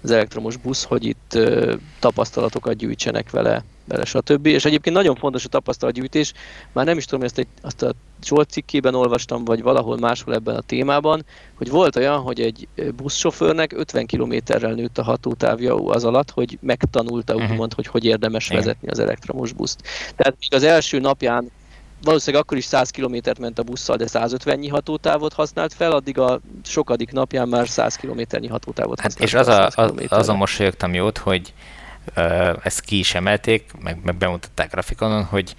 [0.02, 4.46] az elektromos busz, hogy itt ö, tapasztalatokat gyűjtsenek vele bele, stb.
[4.46, 6.32] És egyébként nagyon fontos a tapasztalatgyűjtés,
[6.72, 7.92] már nem is tudom, ezt egy, azt a
[8.24, 13.72] Zsolt cikkében olvastam, vagy valahol máshol ebben a témában, hogy volt olyan, hogy egy buszsofőrnek
[13.72, 17.50] 50 kilométerrel nőtt a hatótávja az alatt, hogy megtanulta uh-huh.
[17.50, 18.58] úgymond, hogy hogy érdemes Igen.
[18.58, 19.82] vezetni az elektromos buszt.
[20.16, 21.50] Tehát még az első napján
[22.02, 26.40] valószínűleg akkor is 100 kilométert ment a busszal, de 150-nyi hatótávot használt fel, addig a
[26.64, 31.18] sokadik napján már 100 kilométernyi hatótávot hát használt És az a, az, azon mosolyogtam jót,
[31.18, 31.52] hogy
[32.62, 35.54] ezt ki is emelték, meg, meg bemutatták grafikonon, hogy,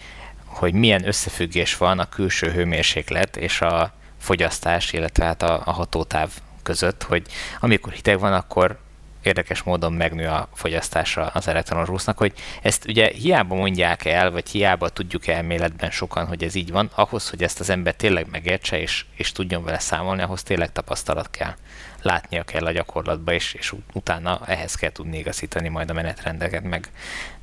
[0.47, 6.29] hogy milyen összefüggés van a külső hőmérséklet és a fogyasztás, illetve hát a, a hatótáv
[6.63, 7.23] között, hogy
[7.59, 8.77] amikor hideg van, akkor
[9.21, 14.49] érdekes módon megnő a fogyasztása az elektronos busznak, hogy ezt ugye hiába mondják el, vagy
[14.49, 18.79] hiába tudjuk elméletben sokan, hogy ez így van, ahhoz, hogy ezt az ember tényleg megértse
[18.79, 21.53] és, és tudjon vele számolni, ahhoz tényleg tapasztalat kell
[22.01, 26.89] látnia kell a gyakorlatba, és, és utána ehhez kell tudni igazítani majd a menetrendeket, meg,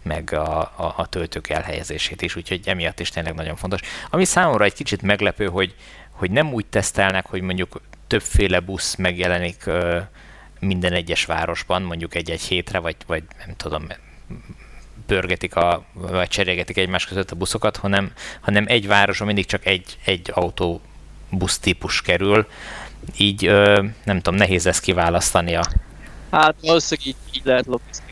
[0.04, 3.80] meg a, a, a töltők elhelyezését is, úgyhogy emiatt is tényleg nagyon fontos.
[4.10, 5.74] Ami számomra egy kicsit meglepő, hogy,
[6.10, 10.00] hogy nem úgy tesztelnek, hogy mondjuk többféle busz megjelenik ö,
[10.60, 13.86] minden egyes városban, mondjuk egy-egy hétre, vagy, vagy nem tudom,
[15.06, 19.98] pörgetik, a, vagy cserélgetik egymás között a buszokat, hanem, hanem egy városban mindig csak egy,
[20.04, 20.80] egy autó
[21.30, 22.46] busz típus kerül,
[23.18, 23.42] így
[24.04, 25.64] nem tudom, nehéz ezt kiválasztania.
[26.30, 27.66] Hát valószínűleg így, így lehet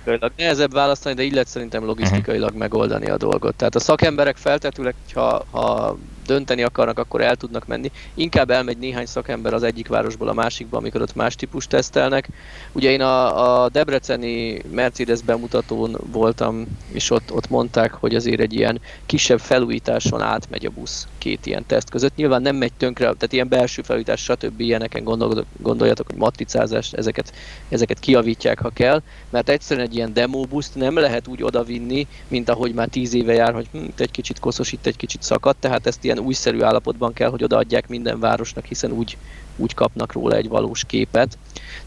[0.05, 0.33] logisztikailag.
[0.37, 3.55] Nehezebb választani, de így lehet szerintem logisztikailag megoldani a dolgot.
[3.55, 5.97] Tehát a szakemberek feltetőleg, ha, ha
[6.33, 7.91] dönteni akarnak, akkor el tudnak menni.
[8.15, 12.29] Inkább elmegy néhány szakember az egyik városból a másikba, amikor ott más típus tesztelnek.
[12.73, 18.55] Ugye én a, a Debreceni Mercedes bemutatón voltam, és ott, ott mondták, hogy azért egy
[18.55, 22.17] ilyen kisebb felújításon átmegy a busz két ilyen teszt között.
[22.17, 24.61] Nyilván nem megy tönkre, tehát ilyen belső felújítás, stb.
[24.61, 27.33] ilyeneken gondol, gondoljatok, hogy matricázás, ezeket,
[27.69, 32.49] ezeket kiavítják, ha kell, mert egyszerűen egy ilyen demo buszt nem lehet úgy odavinni, mint
[32.49, 35.87] ahogy már tíz éve jár, hogy hm, egy kicsit koszos, itt egy kicsit szakadt, tehát
[35.87, 39.19] ezt ilyen újszerű állapotban kell, hogy odaadják minden városnak, hiszen úgy,
[39.57, 41.39] úgy kapnak róla egy valós képet.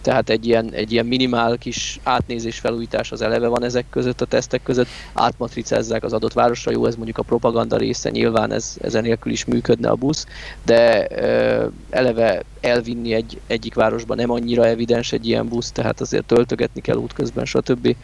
[0.02, 4.26] Tehát egy ilyen, egy ilyen minimál kis átnézés felújítás az eleve van ezek között, a
[4.26, 9.04] tesztek között, átmatricázzák az adott városra, jó, ez mondjuk a propaganda része, nyilván ez, ezen
[9.04, 10.26] nélkül is működne a busz,
[10.66, 16.26] de ö, eleve elvinni egy, egyik városba nem annyira evidens egy ilyen busz, tehát azért
[16.26, 17.96] töltögetni kell útközben, stb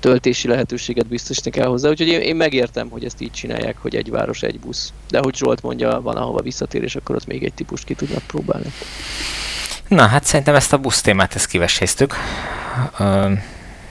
[0.00, 1.88] töltési lehetőséget biztosítani kell hozzá.
[1.88, 4.92] Úgyhogy én, én megértem, hogy ezt így csinálják, hogy egy város, egy busz.
[5.08, 8.22] De hogy Zsolt mondja, van ahova visszatér, és akkor ott még egy típust ki tudnak
[8.26, 8.72] próbálni.
[9.88, 12.14] Na, hát szerintem ezt a busz témát ezt kiveséztük.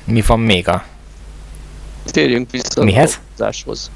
[0.04, 0.84] mi van még a
[2.06, 3.10] Térjünk vissza Mihez?
[3.10, 3.92] az autózáshoz.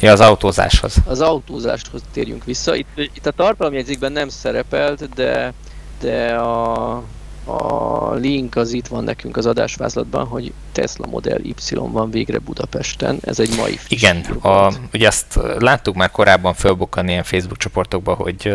[0.00, 0.96] Ja, az autózáshoz.
[1.04, 2.74] Az autózáshoz térjünk vissza.
[2.74, 5.52] Itt, itt a tartalomjegyzékben nem szerepelt, de,
[6.00, 7.02] de a,
[7.46, 13.18] a link az itt van nekünk az adásvázlatban, hogy Tesla Model Y van végre Budapesten.
[13.22, 18.54] Ez egy mai Igen, a, ugye azt láttuk már korábban fölbukkan ilyen Facebook csoportokba, hogy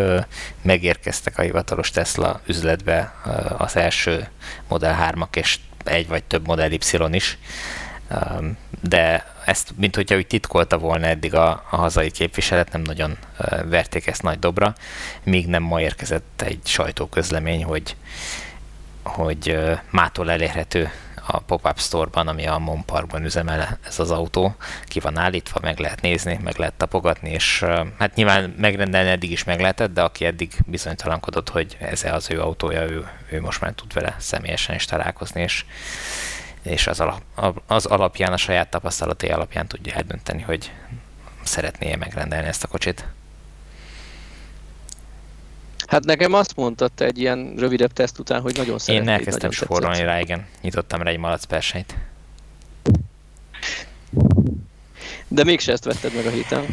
[0.62, 3.14] megérkeztek a hivatalos Tesla üzletbe
[3.58, 4.28] az első
[4.68, 6.80] Model 3-ak és egy vagy több Model Y
[7.10, 7.38] is.
[8.82, 13.16] De ezt, mint hogyha úgy titkolta volna eddig a, a hazai képviselet, nem nagyon
[13.64, 14.74] verték ezt nagy dobra,
[15.22, 17.96] míg nem ma érkezett egy sajtóközlemény, hogy
[19.02, 19.58] hogy
[19.90, 20.90] mától elérhető
[21.26, 24.54] a pop-up store-ban, ami a Mon Parkban üzemel ez az autó.
[24.84, 27.64] Ki van állítva, meg lehet nézni, meg lehet tapogatni, és
[27.98, 32.40] hát nyilván megrendelni eddig is meg lehetett, de aki eddig bizonytalankodott, hogy ez az ő
[32.40, 35.64] autója, ő, ő most már tud vele személyesen is találkozni, és,
[36.62, 37.22] és az, alap,
[37.66, 40.72] az alapján, a saját tapasztalatai alapján tudja eldönteni, hogy
[41.42, 43.04] szeretné-e megrendelni ezt a kocsit.
[45.92, 49.08] Hát nekem azt mondtad te egy ilyen rövidebb teszt után, hogy nagyon szeretnéd.
[49.08, 50.46] Én elkezdtem spórolni rá, igen.
[50.60, 51.94] Nyitottam rá egy malac perseit.
[55.28, 56.66] De mégse ezt vetted meg a héten.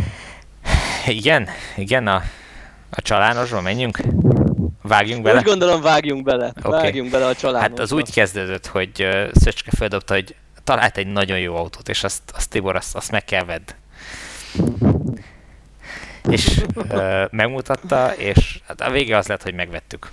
[1.08, 2.24] Igen, igen, a,
[2.90, 4.00] a csalánosról menjünk.
[4.82, 5.40] Vágjunk bele?
[5.40, 6.54] Úgy gondolom, vágjunk bele.
[6.64, 6.82] Okay.
[6.82, 7.70] Vágjunk bele a csalánosba.
[7.70, 12.22] Hát az úgy kezdődött, hogy Szöcske feldobta, hogy talált egy nagyon jó autót, és azt,
[12.36, 13.70] azt Tibor, azt, azt meg kell vedd
[16.30, 20.12] és ö, megmutatta, és hát a vége az lett, hogy megvettük.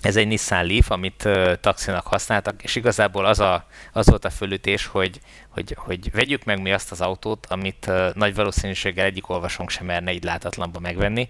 [0.00, 4.30] Ez egy Nissan Leaf, amit ö, taxinak használtak, és igazából az, a, az volt a
[4.30, 9.28] fölütés, hogy, hogy, hogy vegyük meg mi azt az autót, amit ö, nagy valószínűséggel egyik
[9.28, 11.28] olvasónk sem merne így látatlanba megvenni.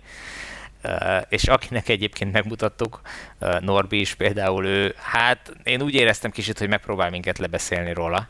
[0.87, 3.01] Uh, és akinek egyébként megmutattuk,
[3.41, 8.29] uh, Norbi is például ő, hát én úgy éreztem kicsit, hogy megpróbál minket lebeszélni róla,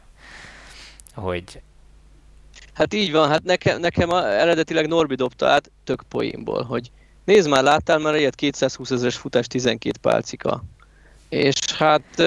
[1.14, 1.60] hogy
[2.74, 6.90] Hát így van, hát nekem, nekem a, eredetileg Norbi dobta át tök poénból, hogy
[7.24, 10.64] nézd már, láttál már ilyet 220 ezeres futás 12 pálcika.
[11.28, 12.22] És hát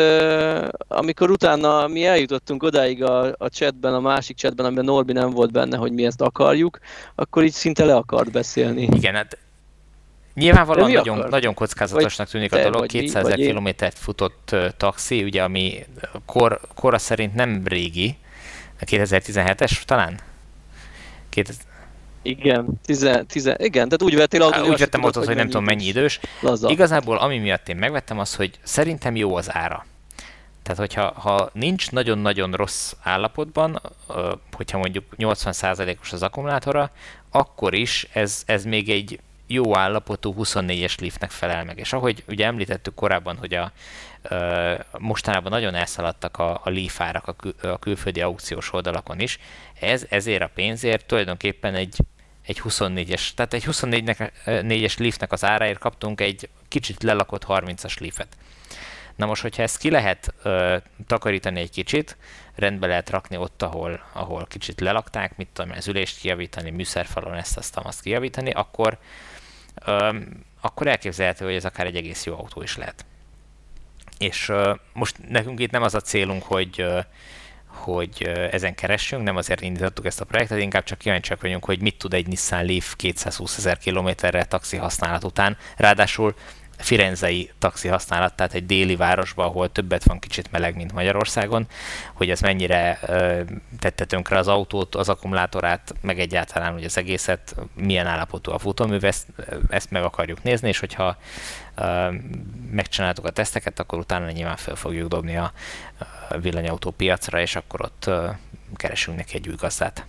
[0.88, 5.52] amikor utána mi eljutottunk odáig a, a chatben, a másik chatben, amiben Norbi nem volt
[5.52, 6.80] benne, hogy mi ezt akarjuk,
[7.16, 8.82] akkor így szinte le akart beszélni.
[8.82, 9.38] Igen, hát
[10.34, 15.86] Nyilvánvalóan nagyon, nagyon kockázatosnak tűnik a dolog, 200 ezer kilométert futott uh, taxi, ugye, ami
[16.26, 18.18] kor, kora szerint nem régi,
[18.86, 20.20] 2017-es talán?
[21.44, 21.54] Két...
[22.22, 25.86] Igen, tize, tize, igen, tehát úgy vettél autót, Úgy vettem autót, hogy nem tudom mennyi
[25.86, 26.20] idős.
[26.40, 26.70] Laza.
[26.70, 29.86] Igazából ami miatt én megvettem az, hogy szerintem jó az ára.
[30.64, 33.82] Tehát, hogyha ha nincs nagyon-nagyon rossz állapotban,
[34.52, 36.92] hogyha mondjuk 80%-os az akkumulátora,
[37.32, 41.78] akkor is ez, ez még egy jó állapotú 24-es liftnek felel meg.
[41.78, 43.72] És ahogy ugye említettük korábban, hogy a,
[44.98, 49.40] mostanában nagyon elszaladtak a, a leaf árak a, kül, a külföldi aukciós oldalakon is,
[49.80, 51.98] ez, ezért a pénzért tulajdonképpen egy,
[52.46, 58.38] egy 24-es, tehát egy 24-es leafnek az áráért kaptunk egy kicsit lelakott 30-as leafet.
[59.16, 62.18] Na most, hogyha ezt ki lehet ö, takarítani egy kicsit,
[62.56, 67.58] rendbe lehet rakni ott, ahol, ahol kicsit lelakták, mit tudom, az ülést kijavítani, műszerfalon ezt,
[67.58, 68.98] azt, azt kijavítani, akkor,
[69.86, 70.20] ö,
[70.62, 73.06] akkor elképzelhető, hogy ez akár egy egész jó autó is lehet.
[74.18, 74.52] És
[74.94, 76.86] most nekünk itt nem az a célunk, hogy
[77.78, 81.98] hogy ezen keressünk, nem azért indítottuk ezt a projektet, inkább csak kíváncsiak vagyunk, hogy mit
[81.98, 85.58] tud egy Nissan Leaf 220 ezer kilométerre taxi használat után.
[85.76, 86.36] Ráadásul
[86.78, 91.68] firenzei taxi használat, tehát egy déli városban, ahol többet van kicsit meleg, mint Magyarországon,
[92.14, 93.00] hogy ez mennyire
[93.80, 98.98] tette tönkre az autót, az akkumulátorát, meg egyáltalán hogy az egészet, milyen állapotú a futómű,
[99.00, 99.28] ezt,
[99.70, 101.18] ezt meg akarjuk nézni, és hogyha
[102.72, 105.52] megcsináltuk a teszteket, akkor utána nyilván fel fogjuk dobni a,
[106.42, 108.10] villanyautó piacra, és akkor ott
[108.76, 110.06] keresünk neki egy új gazdát.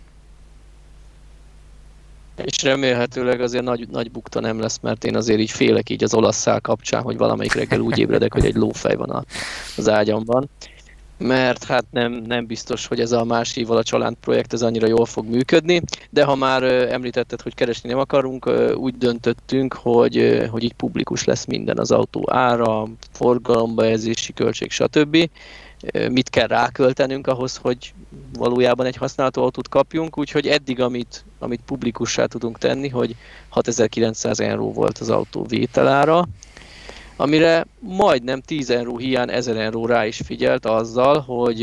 [2.44, 6.14] És remélhetőleg azért nagy, nagy bukta nem lesz, mert én azért így félek így az
[6.14, 9.24] olasz szál kapcsán, hogy valamelyik reggel úgy ébredek, hogy egy lófej van a,
[9.76, 10.48] az ágyamban.
[11.18, 14.86] Mert hát nem, nem biztos, hogy ez a más híval a család projekt ez annyira
[14.86, 20.62] jól fog működni, de ha már említetted, hogy keresni nem akarunk, úgy döntöttünk, hogy, hogy
[20.62, 25.28] így publikus lesz minden az autó ára, forgalomba, ezési költség, stb
[26.10, 27.94] mit kell ráköltenünk ahhoz, hogy
[28.38, 33.16] valójában egy használható autót kapjunk, úgyhogy eddig, amit, amit publikussá tudunk tenni, hogy
[33.48, 36.28] 6900 euró volt az autó vételára,
[37.20, 41.60] amire majdnem 10 euró hiány 1000 euró rá is figyelt azzal, hogy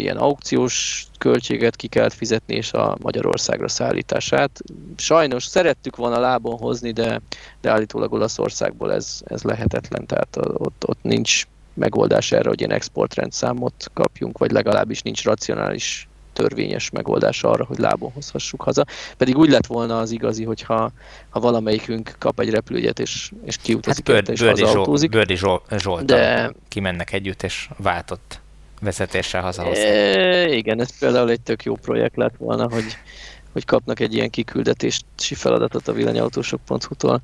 [0.00, 4.60] ilyen aukciós költséget ki kellett fizetni és a Magyarországra szállítását.
[4.96, 7.20] Sajnos szerettük volna lábon hozni, de,
[7.60, 11.46] de állítólag Olaszországból ez, ez lehetetlen, tehát ott, ott nincs
[11.78, 18.10] megoldás erre, hogy ilyen exportrendszámot kapjunk, vagy legalábbis nincs racionális törvényes megoldás arra, hogy lábon
[18.10, 18.84] hozhassuk haza.
[19.16, 20.92] Pedig úgy lett volna az igazi, hogyha
[21.28, 25.10] ha valamelyikünk kap egy repülőgyet és, és kiutazik hát Börd, és hazautózik.
[25.10, 25.36] Bördi
[25.76, 26.52] Zsolt, de...
[26.68, 28.40] kimennek együtt és váltott
[28.80, 29.88] vezetéssel hazahoztak.
[29.88, 32.84] E, igen, ez például egy tök jó projekt lett volna, hogy
[33.52, 37.20] hogy kapnak egy ilyen kiküldetési feladatot a villanyautósok.hu-tól.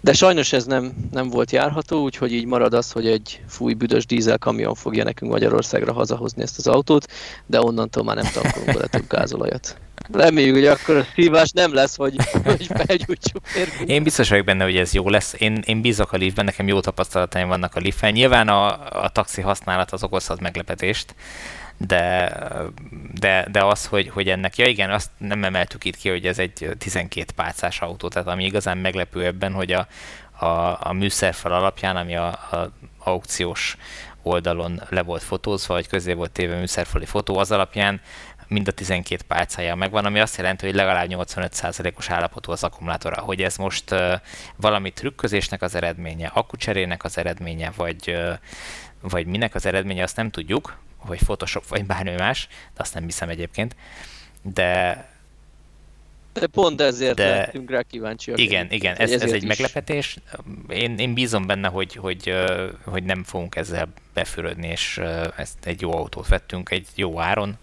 [0.00, 4.06] De sajnos ez nem, nem volt járható, úgyhogy így marad az, hogy egy fúj büdös
[4.06, 7.06] dízel kamion fogja nekünk Magyarországra hazahozni ezt az autót,
[7.46, 9.76] de onnantól már nem tankolunk bele több gázolajat.
[10.12, 13.42] Reméljük, hogy akkor a szívás nem lesz, hogy, hogy felgyújtsuk.
[13.86, 15.34] Én biztos vagyok benne, hogy ez jó lesz.
[15.38, 18.12] Én, én bízok a liftben, nekem jó tapasztalataim vannak a liftben.
[18.12, 18.66] Nyilván a,
[19.04, 21.14] a taxi használat az okozhat meglepetést,
[21.78, 22.32] de,
[23.14, 26.38] de, de az, hogy, hogy ennek, ja igen, azt nem emeltük itt ki, hogy ez
[26.38, 29.86] egy 12 pálcás autó, tehát ami igazán meglepő ebben, hogy a,
[30.38, 33.76] a, a műszerfal alapján, ami a, a aukciós
[34.22, 38.00] oldalon le volt fotózva, vagy közé volt téve műszerfali fotó, az alapján
[38.48, 43.20] mind a 12 pálcája megvan, ami azt jelenti, hogy legalább 85%-os állapotú az akkumulátora.
[43.20, 44.12] Hogy ez most uh,
[44.56, 48.32] valami trükközésnek az eredménye, akkucserének az eredménye, vagy, uh,
[49.00, 50.76] vagy minek az eredménye, azt nem tudjuk,
[51.06, 53.76] vagy Photoshop, vagy bármi más, de azt nem hiszem egyébként.
[54.42, 55.04] De
[56.40, 58.38] de pont ezért de, lettünk rá kíváncsiak.
[58.38, 59.48] Igen, igen, ez, ez egy is.
[59.48, 60.18] meglepetés.
[60.68, 62.34] Én, én bízom benne, hogy, hogy,
[62.84, 65.00] hogy nem fogunk ezzel befürödni, és
[65.36, 67.58] ezt egy jó autót vettünk egy jó áron,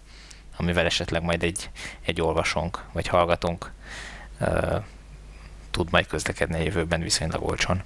[0.58, 1.70] amivel esetleg majd egy,
[2.06, 3.72] egy olvasónk, vagy hallgatónk
[5.72, 7.84] tud majd közlekedni a jövőben viszonylag olcsón.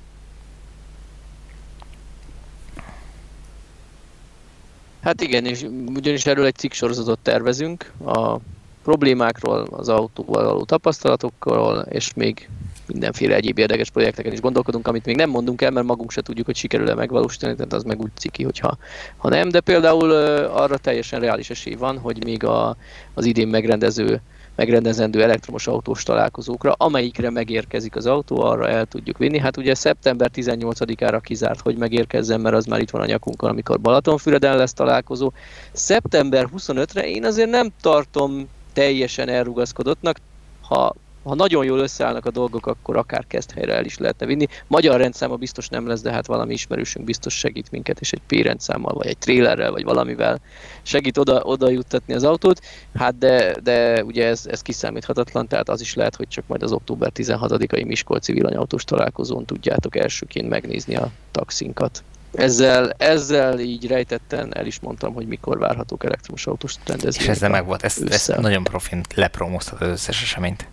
[5.01, 5.65] Hát igen, és
[5.95, 8.37] ugyanis erről egy cikk sorozatot tervezünk, a
[8.83, 12.49] problémákról, az autóval való tapasztalatokról, és még
[12.87, 16.45] mindenféle egyéb érdekes projekteken is gondolkodunk, amit még nem mondunk el, mert magunk se tudjuk,
[16.45, 18.77] hogy sikerül-e megvalósítani, tehát az meg úgy ciki, hogyha
[19.17, 20.11] ha nem, de például
[20.45, 22.75] arra teljesen reális esély van, hogy még a,
[23.13, 24.21] az idén megrendező
[24.57, 29.39] megrendezendő elektromos autós találkozókra, amelyikre megérkezik az autó, arra el tudjuk vinni.
[29.39, 33.79] Hát ugye szeptember 18-ára kizárt, hogy megérkezzen, mert az már itt van a nyakunkon, amikor
[33.79, 35.31] Balatonfüreden lesz találkozó.
[35.71, 40.17] Szeptember 25-re én azért nem tartom teljesen elrugaszkodottnak,
[40.61, 40.93] ha
[41.27, 43.25] ha nagyon jól összeállnak a dolgok, akkor akár
[43.55, 44.47] helyre el is lehetne vinni.
[44.67, 48.93] Magyar rendszáma biztos nem lesz, de hát valami ismerősünk biztos segít minket, és egy P-rendszámmal,
[48.93, 50.39] vagy egy trélerrel, vagy valamivel
[50.81, 52.61] segít oda, oda juttatni az autót.
[52.95, 56.71] Hát de, de ugye ez, ez kiszámíthatatlan, tehát az is lehet, hogy csak majd az
[56.71, 62.03] október 16-ai Miskolci villanyautós találkozón tudjátok elsőként megnézni a taxinkat.
[62.33, 67.21] Ezzel, ezzel így rejtetten el is mondtam, hogy mikor várhatók elektromos autós rendezvények.
[67.21, 70.67] És ezzel meg volt, ezt, ezt nagyon profin lepromoztat az összes eseményt.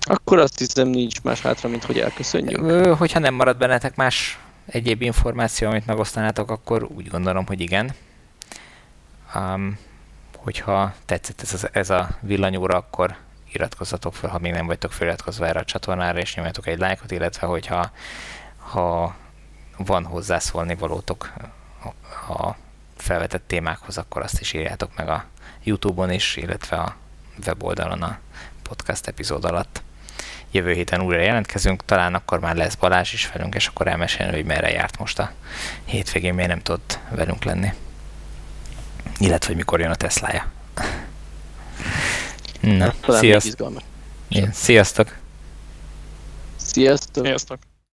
[0.00, 2.94] Akkor azt hiszem nincs más hátra, mint hogy elköszönjük.
[2.96, 7.94] Hogyha nem marad bennetek más egyéb információ, amit megosztanátok, akkor úgy gondolom, hogy igen.
[9.34, 9.78] Um,
[10.36, 13.16] hogyha tetszett ez, az, ez a villanyóra, akkor
[13.52, 17.46] iratkozzatok fel, ha még nem vagytok feliratkozva erre a csatornára, és nyomjatok egy lájkot, illetve
[17.46, 17.90] hogyha
[18.56, 19.14] ha
[19.76, 21.32] van hozzászólni valótok
[22.28, 22.50] a
[22.96, 25.24] felvetett témákhoz, akkor azt is írjátok meg a
[25.64, 26.96] YouTube-on is, illetve a
[27.46, 28.18] weboldalon a
[28.62, 29.82] podcast epizód alatt.
[30.50, 34.44] Jövő héten újra jelentkezünk, talán akkor már lesz Balázs is velünk, és akkor elmesélni, hogy
[34.44, 35.32] merre járt most a
[35.84, 37.72] hétvégén, miért nem tudott velünk lenni.
[39.18, 40.50] Illetve, hogy mikor jön a Teslája.
[42.60, 43.82] Na, sziasztok.
[44.52, 45.16] sziasztok!
[46.56, 47.24] Sziasztok!
[47.24, 47.58] Sziasztok!